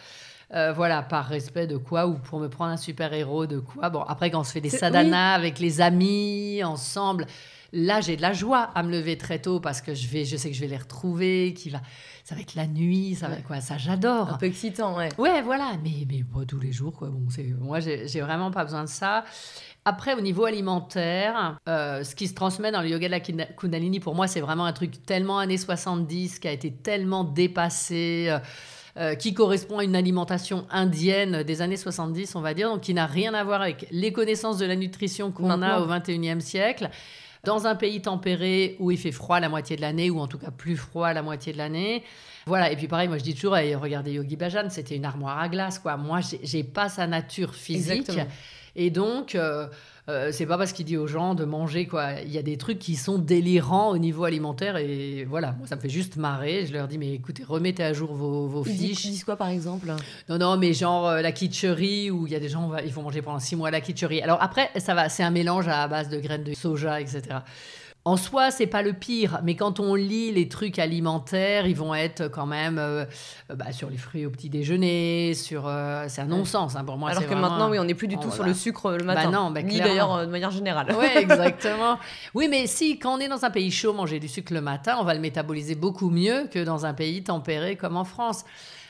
[0.54, 3.90] Euh, voilà, par respect de quoi ou pour me prendre un super héros de quoi.
[3.90, 7.26] Bon, après, quand on se fait des sadhanas avec les amis, ensemble,
[7.72, 10.36] là, j'ai de la joie à me lever très tôt parce que je, vais, je
[10.36, 11.80] sais que je vais les retrouver, qui va,
[12.22, 13.42] ça va être la nuit, ça va Ouais.
[13.44, 14.30] quoi, ça j'adore.
[14.34, 15.08] Un peu excitant, ouais.
[15.18, 17.08] Ouais, voilà, mais, mais pas tous les jours, quoi.
[17.08, 19.24] Bon, c'est, moi, j'ai vraiment pas besoin de ça.
[19.88, 23.46] Après, au niveau alimentaire, euh, ce qui se transmet dans le yoga de la Kunda-
[23.56, 28.26] Kundalini, pour moi, c'est vraiment un truc tellement années 70, qui a été tellement dépassé,
[28.28, 28.38] euh,
[28.98, 32.94] euh, qui correspond à une alimentation indienne des années 70, on va dire, donc qui
[32.94, 36.90] n'a rien à voir avec les connaissances de la nutrition qu'on a au 21e siècle.
[37.44, 40.38] dans un pays tempéré où il fait froid la moitié de l'année, ou en tout
[40.38, 42.02] cas plus froid la moitié de l'année.
[42.46, 45.48] Voilà, et puis pareil, moi je dis toujours, regardez Yogi Bhajan, c'était une armoire à
[45.48, 45.96] glace, quoi.
[45.96, 48.06] Moi, j'ai pas sa nature physique.
[48.76, 49.66] Et donc, euh,
[50.08, 52.20] euh, c'est pas parce qu'il dit aux gens de manger, quoi.
[52.20, 55.76] Il y a des trucs qui sont délirants au niveau alimentaire, et voilà, moi ça
[55.76, 56.66] me fait juste marrer.
[56.66, 59.06] Je leur dis, mais écoutez, remettez à jour vos, vos fiches.
[59.06, 59.88] Ils disent quoi par exemple?
[60.28, 63.02] Non, non, mais genre euh, la kitcherie, où il y a des gens, il faut
[63.02, 64.20] manger pendant six mois la kitcherie.
[64.20, 67.22] Alors après, ça va, c'est un mélange à base de graines de soja, etc.
[68.06, 71.92] En soi, c'est pas le pire, mais quand on lit les trucs alimentaires, ils vont
[71.92, 73.04] être quand même euh,
[73.52, 77.10] bah, sur les fruits au petit déjeuner, sur euh, c'est un non-sens hein, pour moi.
[77.10, 79.24] Alors que maintenant, oui, on n'est plus du tout sur le sucre le matin.
[79.24, 80.94] Bah non, bah, ni d'ailleurs euh, de manière générale.
[80.96, 81.98] Oui, exactement.
[82.32, 84.98] oui, mais si quand on est dans un pays chaud, manger du sucre le matin,
[85.00, 88.44] on va le métaboliser beaucoup mieux que dans un pays tempéré comme en France.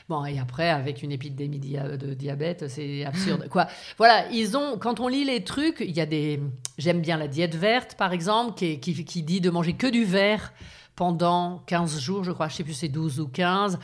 [0.09, 3.49] Bon, et après, avec une épidémie de diabète, c'est absurde.
[3.49, 3.67] Quoi.
[3.97, 6.39] Voilà, ils ont, quand on lit les trucs, il y a des.
[6.77, 10.53] J'aime bien la diète verte, par exemple, qui, qui, dit de manger que du vert
[10.95, 13.79] pendant 15 jours, je crois, je sais plus, c'est 12 ou 15.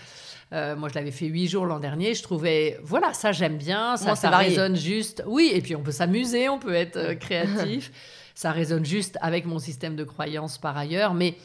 [0.53, 2.13] Euh, moi, je l'avais fait 8 jours l'an dernier.
[2.13, 5.23] Je trouvais, voilà, ça j'aime bien, ça, ça résonne juste.
[5.27, 7.91] Oui, et puis on peut s'amuser, on peut être euh, créatif.
[8.35, 11.13] ça résonne juste avec mon système de croyance par ailleurs.
[11.13, 11.35] Mais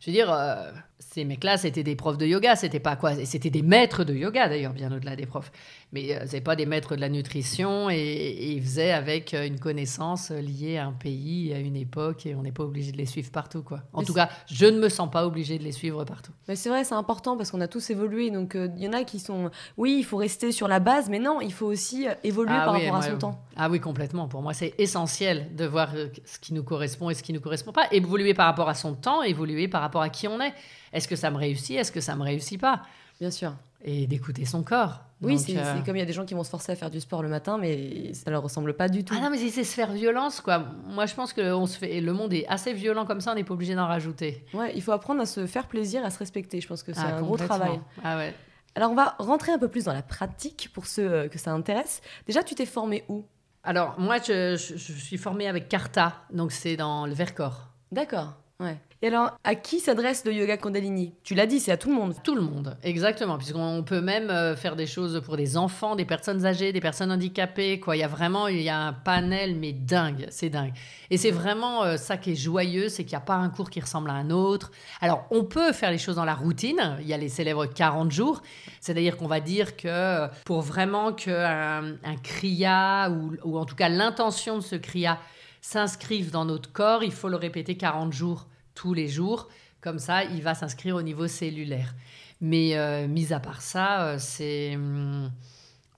[0.00, 0.70] je veux dire, euh,
[1.10, 4.48] ces mecs-là, c'était des profs de yoga, c'était pas quoi, c'était des maîtres de yoga
[4.48, 5.50] d'ailleurs, bien au-delà des profs
[5.94, 9.60] mais euh, c'est pas des maîtres de la nutrition et, ils faisaient avec euh, une
[9.60, 13.06] connaissance liée à un pays, à une époque, et on n'est pas obligé de les
[13.06, 13.80] suivre partout, quoi.
[13.92, 16.32] En tout cas, je ne me sens pas obligé de les suivre partout.
[16.48, 18.92] Mais c'est vrai, c'est important parce qu'on a tous évolué, donc euh, il y en
[18.92, 22.06] a qui sont, oui, il faut rester sur la base, mais non, il faut aussi
[22.24, 23.44] évoluer ah par rapport à son temps.
[23.56, 24.26] Ah oui, complètement.
[24.26, 25.90] Pour moi, c'est essentiel de voir
[26.24, 27.86] ce qui nous correspond et ce qui ne nous correspond pas.
[27.92, 30.52] Évoluer par rapport à son temps, évoluer par rapport à qui on est.
[30.94, 32.82] Est-ce que ça me réussit Est-ce que ça me réussit pas?
[33.20, 33.52] Bien sûr.
[33.84, 35.00] Et d'écouter son corps.
[35.20, 36.90] Oui, c'est euh, comme il y a des gens qui vont se forcer à faire
[36.90, 39.14] du sport le matin, mais ça leur ressemble pas du tout.
[39.16, 40.66] Ah non, mais c'est se faire violence, quoi.
[40.86, 43.34] Moi, je pense que on se fait, le monde est assez violent comme ça, on
[43.34, 44.44] n'est pas obligé d'en rajouter.
[44.54, 46.60] Ouais, il faut apprendre à se faire plaisir, à se respecter.
[46.60, 47.80] Je pense que c'est ah, un gros travail.
[48.02, 48.34] Ah ouais.
[48.74, 51.52] Alors, on va rentrer un peu plus dans la pratique pour ceux euh, que ça
[51.52, 52.00] intéresse.
[52.26, 53.24] Déjà, tu t'es formé où?
[53.62, 57.68] Alors, moi, je, je, je suis formée avec Karta, donc c'est dans le Vercors.
[57.92, 58.34] D'accord.
[58.60, 58.78] Ouais.
[59.02, 61.12] Et alors, à qui s'adresse le yoga Kundalini?
[61.24, 62.14] Tu l'as dit, c'est à tout le monde.
[62.22, 63.36] Tout le monde, exactement.
[63.36, 67.12] Puisqu'on peut même euh, faire des choses pour des enfants, des personnes âgées, des personnes
[67.12, 67.80] handicapées.
[67.80, 67.96] Quoi.
[67.96, 70.72] Il y a vraiment il y a un panel, mais dingue, c'est dingue.
[71.10, 73.68] Et c'est vraiment euh, ça qui est joyeux, c'est qu'il n'y a pas un cours
[73.68, 74.70] qui ressemble à un autre.
[75.00, 76.96] Alors, on peut faire les choses dans la routine.
[77.00, 78.40] Il y a les célèbres 40 jours.
[78.80, 83.88] C'est-à-dire qu'on va dire que pour vraiment qu'un un kriya, ou, ou en tout cas
[83.88, 85.18] l'intention de ce kriya,
[85.64, 89.48] s'inscrive dans notre corps, il faut le répéter 40 jours tous les jours.
[89.80, 91.94] Comme ça, il va s'inscrire au niveau cellulaire.
[92.42, 94.74] Mais euh, mis à part ça, euh, c'est...
[94.74, 95.32] Hum,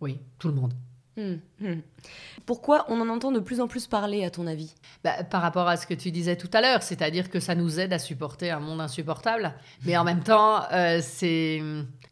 [0.00, 0.72] oui, tout le monde.
[1.18, 1.82] Hum, hum.
[2.44, 4.72] Pourquoi on en entend de plus en plus parler, à ton avis?
[5.02, 7.80] Bah, Par rapport à ce que tu disais tout à l'heure, c'est-à-dire que ça nous
[7.80, 9.52] aide à supporter un monde insupportable.
[9.84, 11.60] Mais en même temps, euh, c'est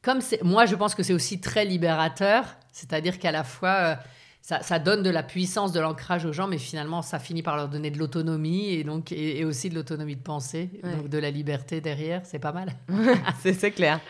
[0.02, 0.42] comme c'est.
[0.42, 3.98] Moi, je pense que c'est aussi très libérateur, c'est-à-dire qu'à la fois,
[4.44, 7.68] ça, donne de la puissance, de l'ancrage aux gens, mais finalement, ça finit par leur
[7.68, 11.80] donner de l'autonomie et donc et, aussi de l'autonomie de pensée, donc de la liberté
[11.80, 12.20] derrière.
[12.24, 12.74] C'est pas mal.
[13.42, 14.00] c'est clair.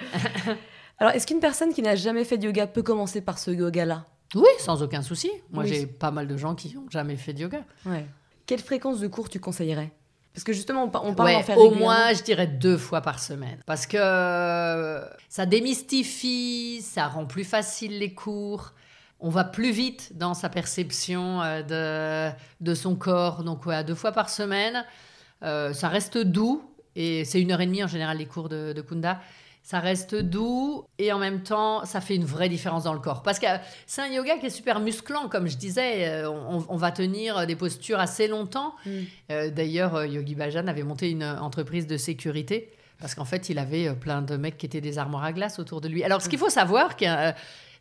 [0.99, 4.07] Alors, est-ce qu'une personne qui n'a jamais fait de yoga peut commencer par ce yoga-là?
[4.35, 5.31] Oui, sans aucun souci.
[5.53, 7.63] Moi, j'ai pas mal de gens qui n'ont jamais fait de yoga.
[8.47, 9.93] Quelle fréquence de cours tu conseillerais?
[10.35, 13.61] Parce que justement, on, parle d'en faire Au moins, je dirais deux fois par semaine.
[13.67, 18.73] Parce que ça démystifie, ça rend plus facile les cours
[19.21, 23.43] on va plus vite dans sa perception euh, de, de son corps.
[23.43, 24.85] Donc, ouais, deux fois par semaine.
[25.43, 26.63] Euh, ça reste doux.
[26.97, 29.21] Et c'est une heure et demie en général les cours de, Kunda.
[29.63, 33.23] Ça reste doux et en même temps, ça fait une vraie différence dans le corps.
[33.23, 33.47] Parce que
[33.87, 36.07] c'est un yoga qui est super musclant, comme je disais.
[36.07, 38.75] Euh, on, va tenir des postures assez longtemps.
[38.85, 39.49] Mm.
[39.55, 44.23] D'ailleurs, Yogi Bhajan avait monté une entreprise de sécurité parce qu'en fait, il avait plein
[44.23, 46.05] de mecs qui étaient des armoires à glace autour de lui.
[46.05, 46.95] Alors, ce qu'il faut savoir,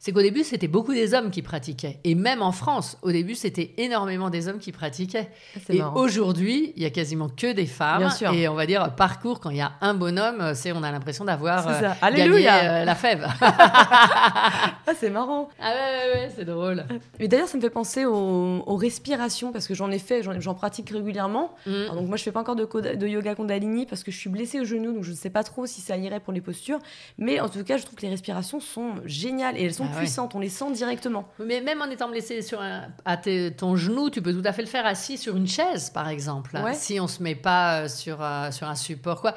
[0.04, 1.98] c'est qu'au début, c'était beaucoup des hommes qui pratiquaient.
[2.04, 5.30] Et même en France, au début, c'était énormément des hommes qui pratiquaient.
[5.70, 8.00] Et aujourd'hui, il y a quasiment que des femmes.
[8.00, 8.34] Bien sûr.
[8.34, 11.24] Et on va dire, parcours, quand il y a un bonhomme, c'est on a l'impression
[11.24, 13.26] d'avoir euh, gagné euh, la fève.
[13.42, 15.48] ah, c'est marrant.
[15.58, 16.84] Ah ouais, ouais, c'est drôle.
[17.18, 20.90] Mais d'ailleurs, ça me fait penser aux, respirations, parce que j'en ai fait, j'en pratique
[20.90, 21.56] régulièrement.
[21.66, 21.96] Mm.
[21.96, 24.60] donc moi, je fais pas encore de, de, yoga Kundalini, parce que je suis blessée
[24.60, 26.80] au genou, donc je ne sais pas trop si ça irait pour les postures.
[27.18, 30.36] Mais en tout cas, je trouve que les respirations sont géniales, et elles sont puissantes,
[30.36, 31.28] on les sent directement.
[31.40, 34.62] Mais même en étant blessé sur un, à ton genou, tu peux tout à fait
[34.62, 36.58] le faire assis sur une chaise, par exemple.
[36.74, 39.36] Si on se met pas euh, sur, euh, sur un support, quoi.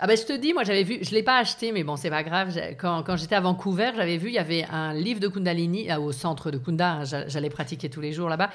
[0.00, 2.10] Ah ben je te dis, moi j'avais vu, je l'ai pas acheté, mais bon c'est
[2.10, 2.52] pas grave.
[2.80, 6.10] Quand, quand j'étais à Vancouver, j'avais vu, il y avait un livre de Kundalini au
[6.10, 6.94] centre de Kunda.
[6.94, 8.50] Hein, j'allais pratiquer tous les jours là-bas.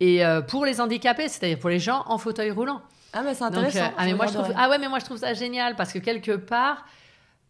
[0.00, 2.80] Et euh, pour les handicapés, c'est-à-dire pour les gens en fauteuil roulant.
[3.12, 3.92] Ah, mais c'est intéressant.
[3.96, 5.98] ah, mais moi, je trouve, ah ouais, mais moi, je trouve ça génial parce que
[5.98, 6.86] quelque part,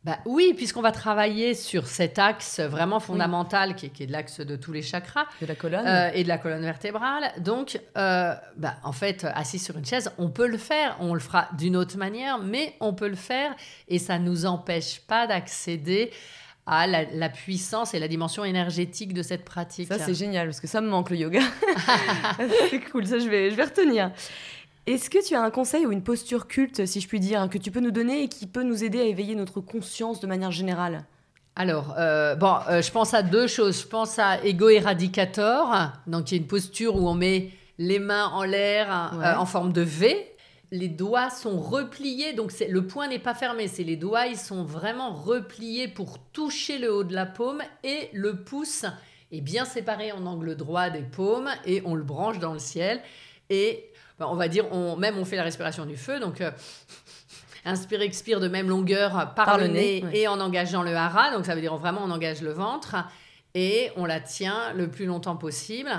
[0.03, 4.41] bah, oui, puisqu'on va travailler sur cet axe vraiment fondamental qui, est, qui, est, l'axe
[4.41, 5.27] de tous les chakras.
[5.43, 5.87] De la colonne.
[5.87, 7.33] Euh, et de la colonne vertébrale.
[7.39, 10.97] Donc, euh, bah, en fait, assis sur une chaise, on peut le faire.
[11.01, 13.55] On le fera d'une autre manière, mais on peut le faire.
[13.89, 16.11] Et ça ne nous empêche pas d'accéder
[16.67, 19.89] à la, puissance et la dimension énergétique de cette pratique.
[19.89, 21.41] Ça, c'est génial, parce que ça me manque le yoga.
[22.71, 24.13] c'est cool, ça, je vais, je vais retenir.
[24.91, 27.59] Est-ce que tu as un conseil ou une posture culte, si je puis dire, que
[27.59, 30.51] tu peux nous donner et qui peut nous aider à éveiller notre conscience de manière
[30.51, 31.05] générale?
[31.55, 33.83] Alors, euh, bon, euh, je pense à deux choses.
[33.83, 38.01] Je pense à Ego Eradicator, donc il y a une posture où on met les
[38.01, 40.27] mains en l'air euh, en forme de V.
[40.73, 44.65] Les doigts sont repliés, donc le point n'est pas fermé, c'est les doigts, ils sont
[44.65, 48.87] vraiment repliés pour toucher le haut de la paume et le pouce
[49.31, 53.01] est bien séparé en angle droit des paumes et on le branche dans le ciel.
[53.51, 53.90] Et
[54.21, 56.51] on va dire, on, même on fait la respiration du feu, donc euh,
[57.65, 61.55] inspire, expire de même longueur par, le, nez, et en engageant le hara, donc ça
[61.55, 62.97] veut dire vraiment on engage le ventre
[63.55, 65.91] et on la tient le plus longtemps possible.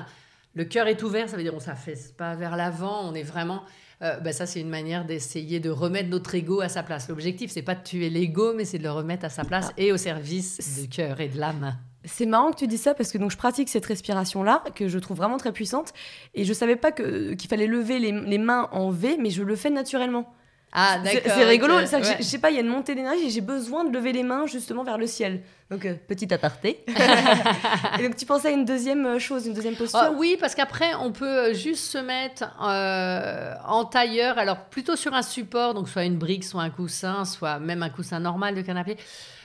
[0.53, 3.63] Le cœur est ouvert, ça veut dire on s'affaisse pas vers l'avant, on est vraiment
[4.01, 7.07] euh, bah, ça, c'est une manière d'essayer de remettre notre ego à sa place.
[7.07, 9.73] L'objectif, c'est pas de tuer l'ego, mais c'est de le remettre à sa place ah.
[9.77, 11.77] et au service du cœur et de l'âme.
[12.03, 14.87] C'est marrant que tu dis ça parce que donc je pratique cette respiration là que
[14.87, 15.93] je trouve vraiment très puissante
[16.33, 19.43] et je savais pas que qu'il fallait lever les, les, mains en V mais je
[19.43, 20.33] le fais naturellement.
[20.73, 21.33] Ah d'accord.
[21.35, 23.91] C'est rigolo, je sais pas, il y a une montée d'énergie et j'ai besoin de
[23.91, 25.41] lever les mains justement vers le ciel.
[25.69, 26.85] Donc euh, petit aparté.
[27.99, 29.99] et donc tu pensais à une deuxième euh, chose, une deuxième posture?
[30.01, 35.13] Ah, Oui, parce qu'après on peut euh, juste se mettre en tailleur, alors plutôt sur
[35.13, 38.61] un support, donc soit une brique, soit un coussin, soit même un coussin normal de
[38.61, 38.97] canapé.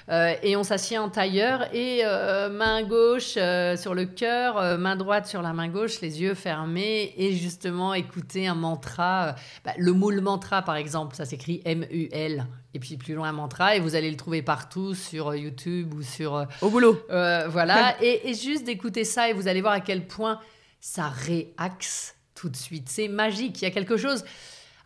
[0.09, 4.95] Euh, et on s'assied en tailleur et euh, main gauche euh, sur le cœur, main
[4.97, 9.35] droite sur la main gauche, les yeux fermés et justement écouter un mantra.
[9.65, 13.75] Bah, le moule mantra par exemple, ça s'écrit M-U-L et puis plus loin un mantra
[13.75, 17.01] et vous allez le trouver partout sur YouTube ou sur au boulot.
[17.09, 20.39] voilà et, et juste d'écouter ça et vous allez voir à quel point
[20.81, 22.89] ça réaxe tout de suite.
[22.89, 23.61] C'est magique.
[23.61, 24.25] Il y a quelque chose.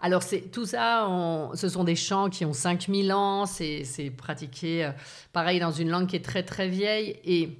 [0.02, 1.06] Alors, c'est, tout ça,
[1.54, 3.84] ce sont des chants qui ont 5000 ans, c'est,
[4.16, 4.90] pratiqué euh,
[5.32, 7.16] pareil dans une langue qui est très très vieille.
[7.24, 7.50] Et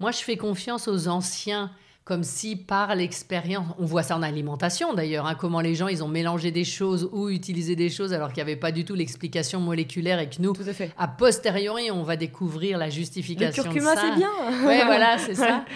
[0.00, 1.70] moi, je fais confiance aux anciens,
[2.04, 6.02] comme si par l'expérience, on voit ça en alimentation d'ailleurs, hein, comment les gens, ils
[6.02, 8.94] ont mélangé des choses ou utilisé des choses alors qu'il n'y avait pas du tout
[8.94, 10.90] l'explication moléculaire et que nous, tout à, fait.
[10.98, 13.62] a posteriori, on va découvrir la justification.
[13.62, 14.30] Le curcuma, c'est bien.
[14.66, 15.64] Oui, voilà, c'est ça.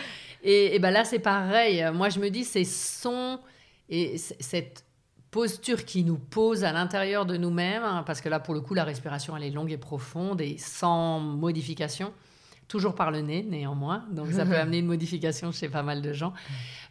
[0.48, 1.84] Et, et ben là, c'est pareil.
[1.92, 3.40] Moi, je me dis, c'est son
[3.88, 4.85] et cette
[5.36, 8.72] posture qui nous pose à l'intérieur de nous-mêmes, hein, parce que là, pour le coup,
[8.72, 12.14] la respiration, elle est longue et profonde et sans modification.
[12.68, 14.06] Toujours par le nez, néanmoins.
[14.10, 16.32] Donc, ça peut amener une modification chez pas mal de gens.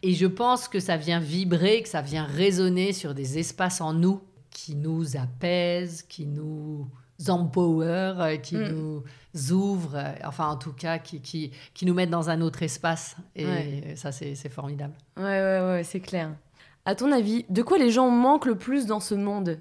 [0.04, 3.92] Et je pense que ça vient vibrer, que ça vient résonner sur des espaces en
[3.92, 6.88] nous qui nous apaisent, qui nous
[7.26, 8.68] empower, euh, qui mm.
[8.68, 9.02] nous
[9.50, 13.16] ouvrent, euh, enfin en tout cas qui, qui, qui, nous mettent dans un autre espace.
[13.34, 14.94] Et ça, c'est formidable.
[15.16, 16.30] Ouais, ouais, ouais, c'est clair.
[16.86, 19.58] À ton avis, de quoi les gens manquent le plus dans ce monde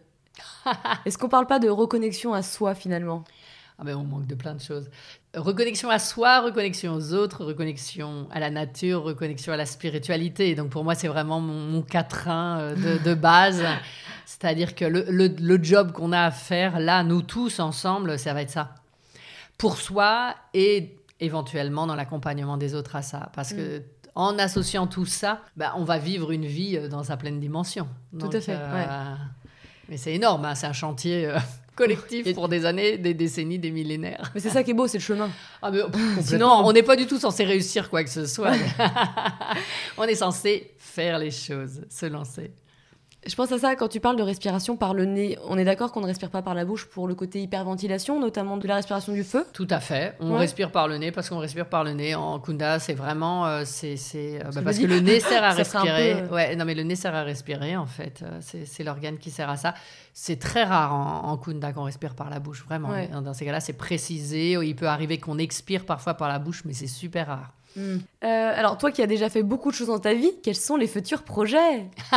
[1.05, 3.23] Est-ce qu'on parle pas de reconnexion à soi finalement?
[3.79, 4.89] Ah ben, on manque de plein de choses.
[5.35, 10.53] Reconnexion à soi, reconnexion aux autres, reconnexion à la nature, reconnexion à la spiritualité.
[10.53, 13.65] Donc pour moi, c'est vraiment mon, quatrain euh, de, base.
[14.27, 18.51] C'est-à-dire que le, job qu'on a à faire, là, nous tous ensemble, ça va être
[18.51, 18.75] ça.
[19.57, 23.31] Pour soi et éventuellement dans l'accompagnement des autres à ça.
[23.33, 23.83] Parce que mm
[24.15, 27.87] en associant tout ça, bah, on va vivre une vie euh, dans sa pleine dimension.
[28.17, 28.55] tout à fait.
[28.55, 29.15] Euh,
[29.89, 31.37] mais c'est énorme, hein, c'est un chantier euh,
[31.75, 34.31] collectif pour des années, des décennies, des millénaires.
[34.33, 35.29] Mais c'est ça qui est beau, c'est le chemin.
[35.61, 35.71] Ah,
[36.21, 38.53] sinon, on n'est pas du tout censé réussir quoi que ce soit.
[39.97, 42.51] on est censé faire les choses, se lancer.
[43.27, 45.37] Je pense à ça quand tu parles de respiration par le nez.
[45.47, 48.57] On est d'accord qu'on ne respire pas par la bouche pour le côté hyperventilation, notamment
[48.57, 49.45] de la respiration du feu?
[49.51, 50.15] Tout à fait.
[50.19, 52.13] On respire par le nez parce qu'on respire par le nez.
[52.13, 53.47] En Kunda, c'est vraiment.
[53.47, 56.21] Euh, c'est, euh, bah, parce que le nez sert à respirer.
[56.21, 58.23] Euh, ouais, non, mais le nez sert à respirer, en fait.
[58.41, 59.73] C'est, l'organe qui sert à ça.
[60.13, 62.89] C'est très rare en, Kunda qu'on respire par la bouche, vraiment.
[63.21, 64.51] Dans ces cas-là, c'est précisé.
[64.51, 67.54] Il peut arriver qu'on expire parfois par la bouche, mais c'est super rare.
[67.75, 67.97] Hmm.
[68.23, 70.75] Euh, alors, toi qui as déjà fait beaucoup de choses dans ta vie, quels sont
[70.75, 71.85] les futurs projets?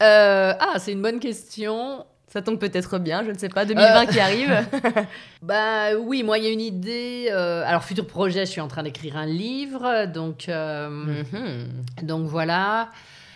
[0.00, 2.06] Euh, Ah, c'est une bonne question.
[2.28, 4.64] Ça tombe peut-être bien, je ne sais pas, 2020 qui arrive.
[5.42, 7.28] bah oui, moi il y a une idée.
[7.32, 12.04] Euh, alors futur projet, je suis en train d'écrire un livre, donc mm-hmm.
[12.04, 12.90] donc voilà,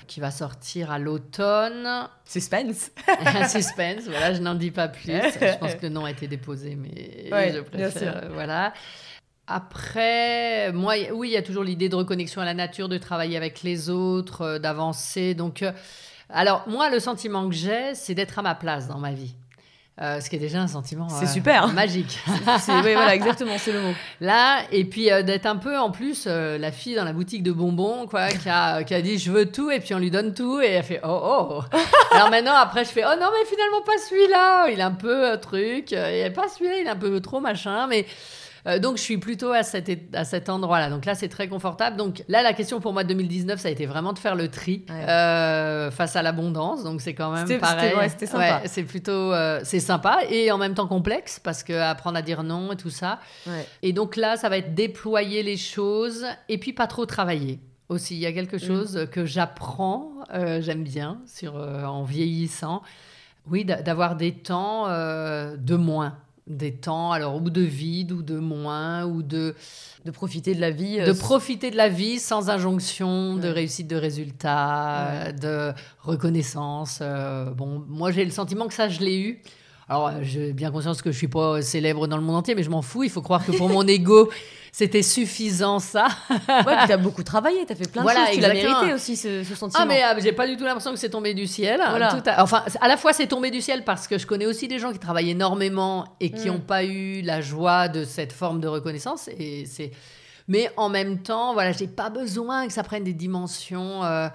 [0.06, 2.06] qui va sortir à l'automne.
[2.24, 2.92] Suspense.
[3.48, 5.10] Suspense, voilà, je n'en dis pas plus.
[5.10, 8.28] je pense que le nom a été déposé, mais je préfère.
[8.32, 8.72] voilà.
[9.48, 13.36] Après, moi, oui, il y a toujours l'idée de reconnexion à la nature, de travailler
[13.36, 15.34] avec les autres, euh, d'avancer.
[15.34, 15.72] Donc, euh,
[16.30, 19.34] Alors, moi, le sentiment que j'ai, c'est d'être à ma place dans ma vie.
[20.00, 21.68] Euh, ce qui est déjà un sentiment C'est super.
[21.74, 22.18] magique.
[22.60, 23.92] C'est- oui, voilà, exactement, c'est le mot.
[24.20, 28.06] Là, et puis d'être un peu en plus la fille dans la boutique de bonbons,
[28.06, 30.60] quoi, qui a, qui a dit je veux tout, et puis on lui donne tout,
[30.62, 31.60] et elle fait oh oh.
[32.14, 35.36] Alors maintenant, après, je fais oh non, mais finalement pas celui-là, il est un peu
[35.38, 38.06] truc, et pas celui-là, il est un peu trop machin, mais.
[38.66, 40.88] Euh, donc je suis plutôt à cet, é- à cet endroit-là.
[40.90, 41.96] Donc là, c'est très confortable.
[41.96, 44.48] Donc là, la question pour moi de 2019, ça a été vraiment de faire le
[44.48, 45.08] tri Ouais.
[45.08, 46.84] euh, face à l'abondance.
[46.84, 47.90] Donc c'est quand même pareil.
[48.08, 48.60] c'était- ouais, sympa.
[48.62, 52.22] Ouais, c'est plutôt euh, c'est sympa et en même temps complexe parce que apprendre à
[52.22, 53.18] dire non et tout ça.
[53.82, 57.60] Et donc là, ça va être déployer les choses et puis pas trop travailler.
[57.88, 58.66] Aussi, il y a quelque Mm.
[58.66, 60.12] chose que j'apprends,
[60.60, 62.80] j'aime bien, sur, en vieillissant.
[63.50, 66.16] Oui, d'a- d'avoir des temps de moins.
[66.52, 69.54] Des temps, alors, ou de vide, ou de moins, ou de,
[70.04, 70.98] De profiter de la vie.
[71.00, 75.72] euh, de profiter de la vie sans injonction de réussite de résultats, euh, de
[76.02, 76.98] reconnaissance.
[77.00, 79.40] euh, bon, moi, j'ai le sentiment que ça, je l'ai eu.
[79.88, 82.62] Alors, euh, j'ai bien conscience que je suis pas célèbre dans le monde entier, mais
[82.62, 83.02] je m'en fous.
[83.02, 84.30] Il faut croire que pour mon ego,
[84.74, 86.08] c'était suffisant, ça.
[86.30, 88.34] Ouais, puis t'as beaucoup travaillé, t'as fait plein Voilà, de choses.
[88.36, 89.84] Tu l'as mérité aussi, ce, ce sentiment.
[89.84, 91.80] Ah, mais j'ai pas du tout l'impression que c'est tombé du ciel.
[91.90, 92.08] Voilà.
[92.10, 94.68] Tout à- Enfin, à la fois, c'est tombé du ciel parce que je connais aussi
[94.68, 96.52] des gens qui travaillent énormément et qui Mm.
[96.52, 99.28] n'ont pas eu la joie de cette forme de reconnaissance.
[99.38, 99.90] Et c'est...
[100.48, 104.02] Mais en même temps, voilà, j'ai pas besoin que ça prenne des dimensions.
[104.04, 104.28] euh,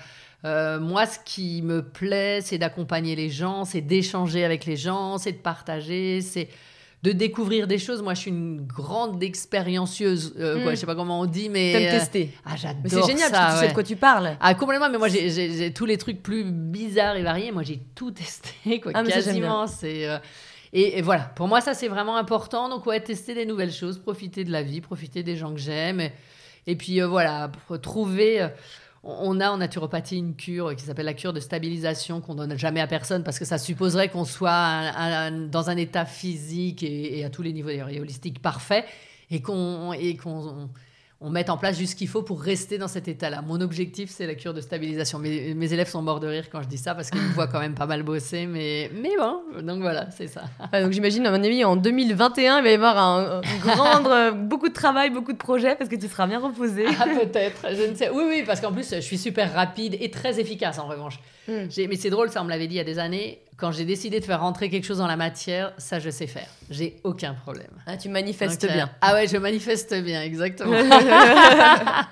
[0.45, 5.17] euh, moi, ce qui me plaît, c'est d'accompagner les gens, c'est d'échanger avec les gens,
[5.17, 6.47] c'est de partager, c'est
[7.03, 8.01] de découvrir des choses.
[8.01, 10.33] Moi, je suis une grande expériencieuse.
[10.39, 10.75] euh, quoi, Mm.
[10.75, 11.71] je sais pas comment on dit, mais.
[11.73, 12.33] T'aimes euh, tester.
[12.45, 14.37] Ah, j'adore Mais c'est génial, ça, parce que tu sais de quoi tu parles.
[14.39, 17.51] Ah, complètement, mais moi, j'ai- tous les trucs plus bizarres et variés.
[17.51, 19.67] Moi, j'ai tout testé, quoi, Ah, quasiment.
[19.67, 20.07] C'est.
[20.07, 20.17] euh,
[20.73, 22.67] Et, et voilà, pour moi, ça, c'est vraiment important.
[22.67, 26.01] Donc, ouais, tester des nouvelles choses, profiter de la vie, profiter des gens que j'aime.
[26.01, 26.11] Et,
[26.67, 27.49] et puis, euh, voilà,
[27.81, 28.47] trouver.
[29.07, 32.81] On a en naturopathie une cure qui s'appelle la cure de stabilisation qu'on donne jamais
[32.81, 34.91] à personne parce que ça supposerait qu'on soit
[35.49, 38.85] dans un état physique et, à tous les niveaux et holistique parfait
[39.31, 39.93] et qu'on
[41.21, 43.41] on, mette en place juste ce qu'il faut pour rester dans cet état-là.
[43.41, 45.19] Mon objectif, c'est la cure de stabilisation.
[45.19, 47.47] Mes, mes élèves sont morts de rire quand je dis ça parce qu'ils me voient
[47.47, 50.43] quand même pas mal bosser, mais, mais bon, donc voilà, c'est ça.
[50.73, 54.05] Ouais, donc j'imagine, à mon avis, en 2021, il va y avoir un, un grand,
[54.09, 56.85] euh, beaucoup de travail, beaucoup de projets, parce que tu seras bien reposé.
[56.99, 58.09] Ah, peut-être, je ne sais.
[58.09, 61.19] Oui, oui, parce qu'en plus, je suis super rapide et très efficace en revanche.
[61.47, 61.53] Mm.
[61.69, 63.39] J'ai- Mais c'est drôle, ça, on me l'avait dit il y a des années.
[63.57, 66.47] Quand j'ai décidé de faire rentrer quelque chose dans la matière, ça, je sais faire.
[66.69, 67.71] J'ai aucun problème.
[67.87, 68.89] Ah, tu manifestes Donc, bien.
[69.01, 70.73] Ah ouais, je manifeste bien, exactement.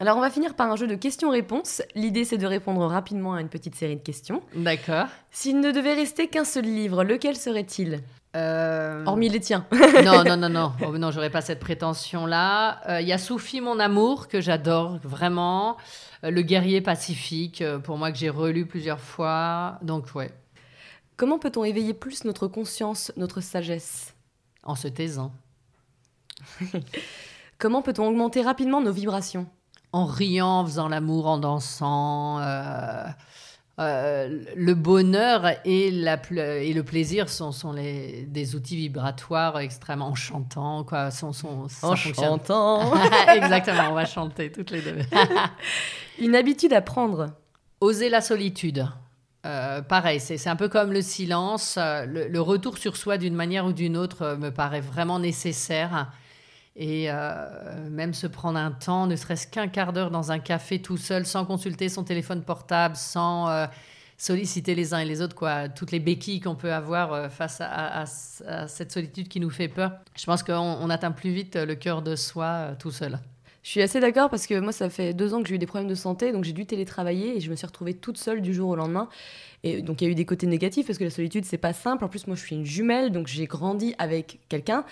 [0.00, 1.82] Alors, on va finir par un jeu de questions-réponses.
[1.94, 4.42] L'idée, c'est de répondre rapidement à une petite série de questions.
[4.54, 5.06] D'accord.
[5.30, 8.00] S'il ne devait rester qu'un seul livre, lequel serait-il?
[8.36, 9.64] Euh, Hormis les tiens.
[10.04, 10.72] non, non, non, non.
[10.86, 12.80] Oh, non, j'aurais pas cette prétention-là.
[12.90, 15.78] Euh, Il y a Soufi, mon amour, que j'adore vraiment.
[16.24, 19.78] Euh, Le guerrier pacifique, pour moi, que j'ai relu plusieurs fois.
[19.80, 20.30] Donc, ouais,
[21.16, 24.14] Comment peut-on éveiller plus notre conscience, notre sagesse?
[24.62, 25.32] En se taisant.
[27.58, 29.46] Comment peut-on augmenter rapidement nos vibrations?
[29.92, 32.40] En riant, en faisant l'amour, en dansant.
[32.40, 33.04] euh,
[33.78, 39.58] euh, le bonheur et, la pl- et le plaisir sont, sont les, des outils vibratoires
[39.60, 40.84] extrêmement enchantants.
[40.84, 41.10] Quoi.
[41.10, 42.94] Sont, sont, En chantant.
[43.28, 44.98] Exactement, on va chanter toutes les deux.
[46.18, 47.28] Une habitude à prendre.
[47.80, 48.86] Oser la solitude.
[49.46, 51.76] Euh, pareil, c'est un peu comme le silence.
[51.78, 56.10] Euh, Le, retour sur soi d'une manière ou d'une autre euh, me paraît vraiment nécessaire.
[56.78, 57.08] Et
[57.90, 61.24] même se prendre un temps, ne serait-ce qu'un quart d'heure dans un café tout seul,
[61.24, 63.66] sans consulter son téléphone portable, sans
[64.18, 68.02] solliciter les uns et les autres, quoi, toutes les béquilles qu'on peut avoir face à,
[68.02, 69.92] à- cette solitude qui nous fait peur.
[70.18, 73.18] Je pense qu'on on atteint plus vite le cœur de soi tout seul.
[73.66, 75.66] Je suis assez d'accord parce que moi, ça fait deux ans que j'ai eu des
[75.66, 78.54] problèmes de santé, donc j'ai dû télétravailler et je me suis retrouvée toute seule du
[78.54, 79.08] jour au lendemain.
[79.64, 81.72] Et donc il y a eu des côtés négatifs parce que la solitude, c'est pas
[81.72, 82.04] simple.
[82.04, 84.84] En plus, moi, je suis une jumelle, donc j'ai grandi avec quelqu'un.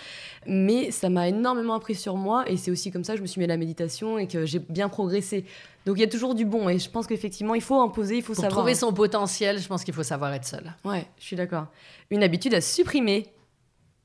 [0.48, 3.28] Mais ça m'a énormément appris sur moi et c'est aussi comme ça que je me
[3.28, 5.44] suis mis à la méditation et que j'ai bien progressé.
[5.86, 8.22] Donc il y a toujours du bon et je pense qu'effectivement, il faut imposer, il
[8.22, 8.58] faut Pour savoir.
[8.58, 10.74] trouver son potentiel, je pense qu'il faut savoir être seul.
[10.84, 11.68] Ouais, je suis d'accord.
[12.10, 13.28] Une habitude à supprimer.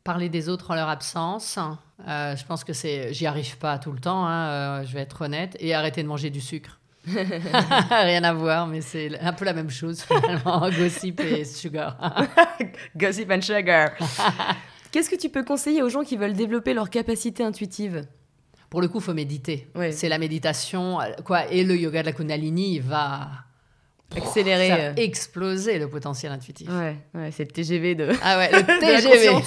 [0.03, 1.57] parler des autres en leur absence.
[2.07, 5.01] Euh, je pense que c'est, j'y arrive pas tout le temps, hein, euh, je vais
[5.01, 6.79] être honnête, et arrêter de manger du sucre.
[7.07, 11.97] Rien à voir, mais c'est un peu la même chose finalement, gossip et sugar.
[12.95, 13.89] Gossip and sugar.
[14.91, 18.05] Qu'est-ce que tu peux conseiller aux gens qui veulent développer leur capacité intuitive?
[18.69, 19.67] Pour le coup, faut méditer.
[19.75, 19.91] Ouais.
[19.91, 23.29] C'est la méditation, euh, quoi, et le yoga de la Kundalini va
[24.15, 24.67] Accélérer.
[24.67, 25.01] faire euh.
[25.01, 26.67] exploser le potentiel intuitif.
[26.69, 28.09] Ouais, ouais c'est le TGV de.
[28.23, 29.37] Ah ouais, le TGV.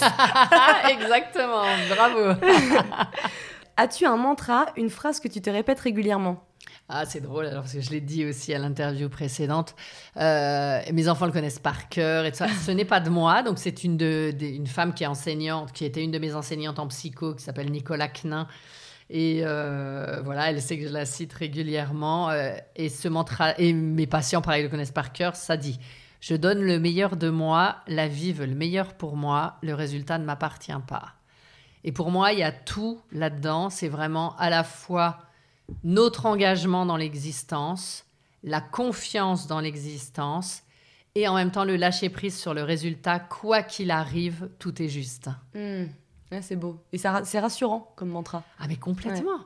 [1.02, 2.40] Exactement, bravo.
[3.76, 6.44] As-tu un mantra, une phrase que tu te répètes régulièrement?
[6.88, 9.74] Ah, c'est drôle, alors, parce que je l'ai dit aussi à l'interview précédente.
[10.18, 12.26] Euh, mes enfants le connaissent par cœur.
[12.26, 12.48] Et ça.
[12.48, 15.84] Ce n'est pas de moi, donc c'est une, de, une femme qui est enseignante, qui
[15.84, 18.46] était une de mes enseignantes en psycho, qui s'appelle Nicolas Knin.
[19.14, 22.30] Et euh, voilà, elle sait que je la cite régulièrement.
[22.30, 25.36] Euh, et, ce mantra, et mes patients, pareil, le connaissent par cœur.
[25.36, 25.78] Ça dit
[26.18, 30.16] Je donne le meilleur de moi, la vie veut le meilleur pour moi, le résultat
[30.16, 31.12] ne m'appartient pas.
[31.84, 33.68] Et pour moi, il y a tout là-dedans.
[33.68, 35.18] C'est vraiment à la fois
[35.84, 38.06] notre engagement dans l'existence,
[38.42, 40.62] la confiance dans l'existence
[41.14, 43.20] et en même temps le lâcher prise sur le résultat.
[43.20, 45.28] Quoi qu'il arrive, tout est juste.
[46.38, 46.42] Hmm.
[46.42, 46.78] c'est beau.
[46.92, 48.42] Et c'est rassurant comme mantra.
[48.58, 49.40] Ah mais complètement.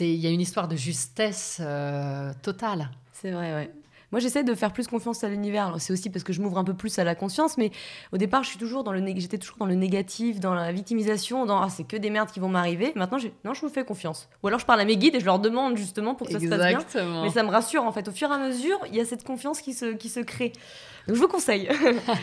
[0.00, 2.90] Il y a une histoire de justesse euh, totale.
[3.12, 3.70] C'est vrai, ouais.
[4.12, 5.74] Moi, j'essaie de faire plus confiance à l'univers.
[5.78, 7.70] C'est aussi parce que je m'ouvre un peu plus à la conscience, mais
[8.12, 11.46] au départ, je suis toujours dans le j'étais toujours dans le négatif, dans la victimisation,
[11.46, 12.92] dans ah, c'est que des merdes qui vont m'arriver.
[12.94, 14.28] Maintenant, non, je me fais confiance.
[14.42, 16.40] Ou alors, je parle à mes guides et je leur demande justement pour que ça
[16.40, 17.22] se passe bien.
[17.22, 18.06] Mais ça me rassure en fait.
[18.08, 20.52] Au fur et à mesure, il y a cette confiance qui se, qui se crée.
[21.06, 21.68] Donc, je vous conseille.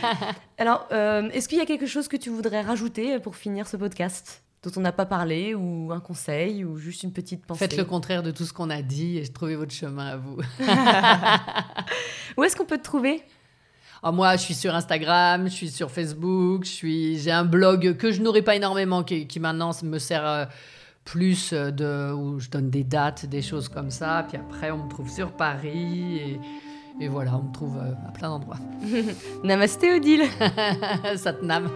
[0.58, 3.78] alors, euh, est-ce qu'il y a quelque chose que tu voudrais rajouter pour finir ce
[3.78, 4.44] podcast?
[4.64, 7.60] Dont on n'a pas parlé, ou un conseil, ou juste une petite pensée.
[7.60, 10.38] Faites le contraire de tout ce qu'on a dit et trouvez votre chemin à vous.
[12.38, 13.24] Où est-ce qu'on peut te trouver?
[14.04, 17.98] Ah, moi, je suis sur Instagram, je suis sur Facebook, je suis, j'ai un blog
[17.98, 20.46] que je n'aurais pas énormément, qui, maintenant me sert euh,
[21.06, 24.26] plus de, où je donne des dates, des choses comme ça.
[24.28, 26.40] Puis après, on me trouve sur Paris et,
[27.02, 28.60] et voilà, on me trouve euh, à plein d'endroits.
[29.44, 30.24] Namasté Odile.
[31.16, 31.70] Satnam.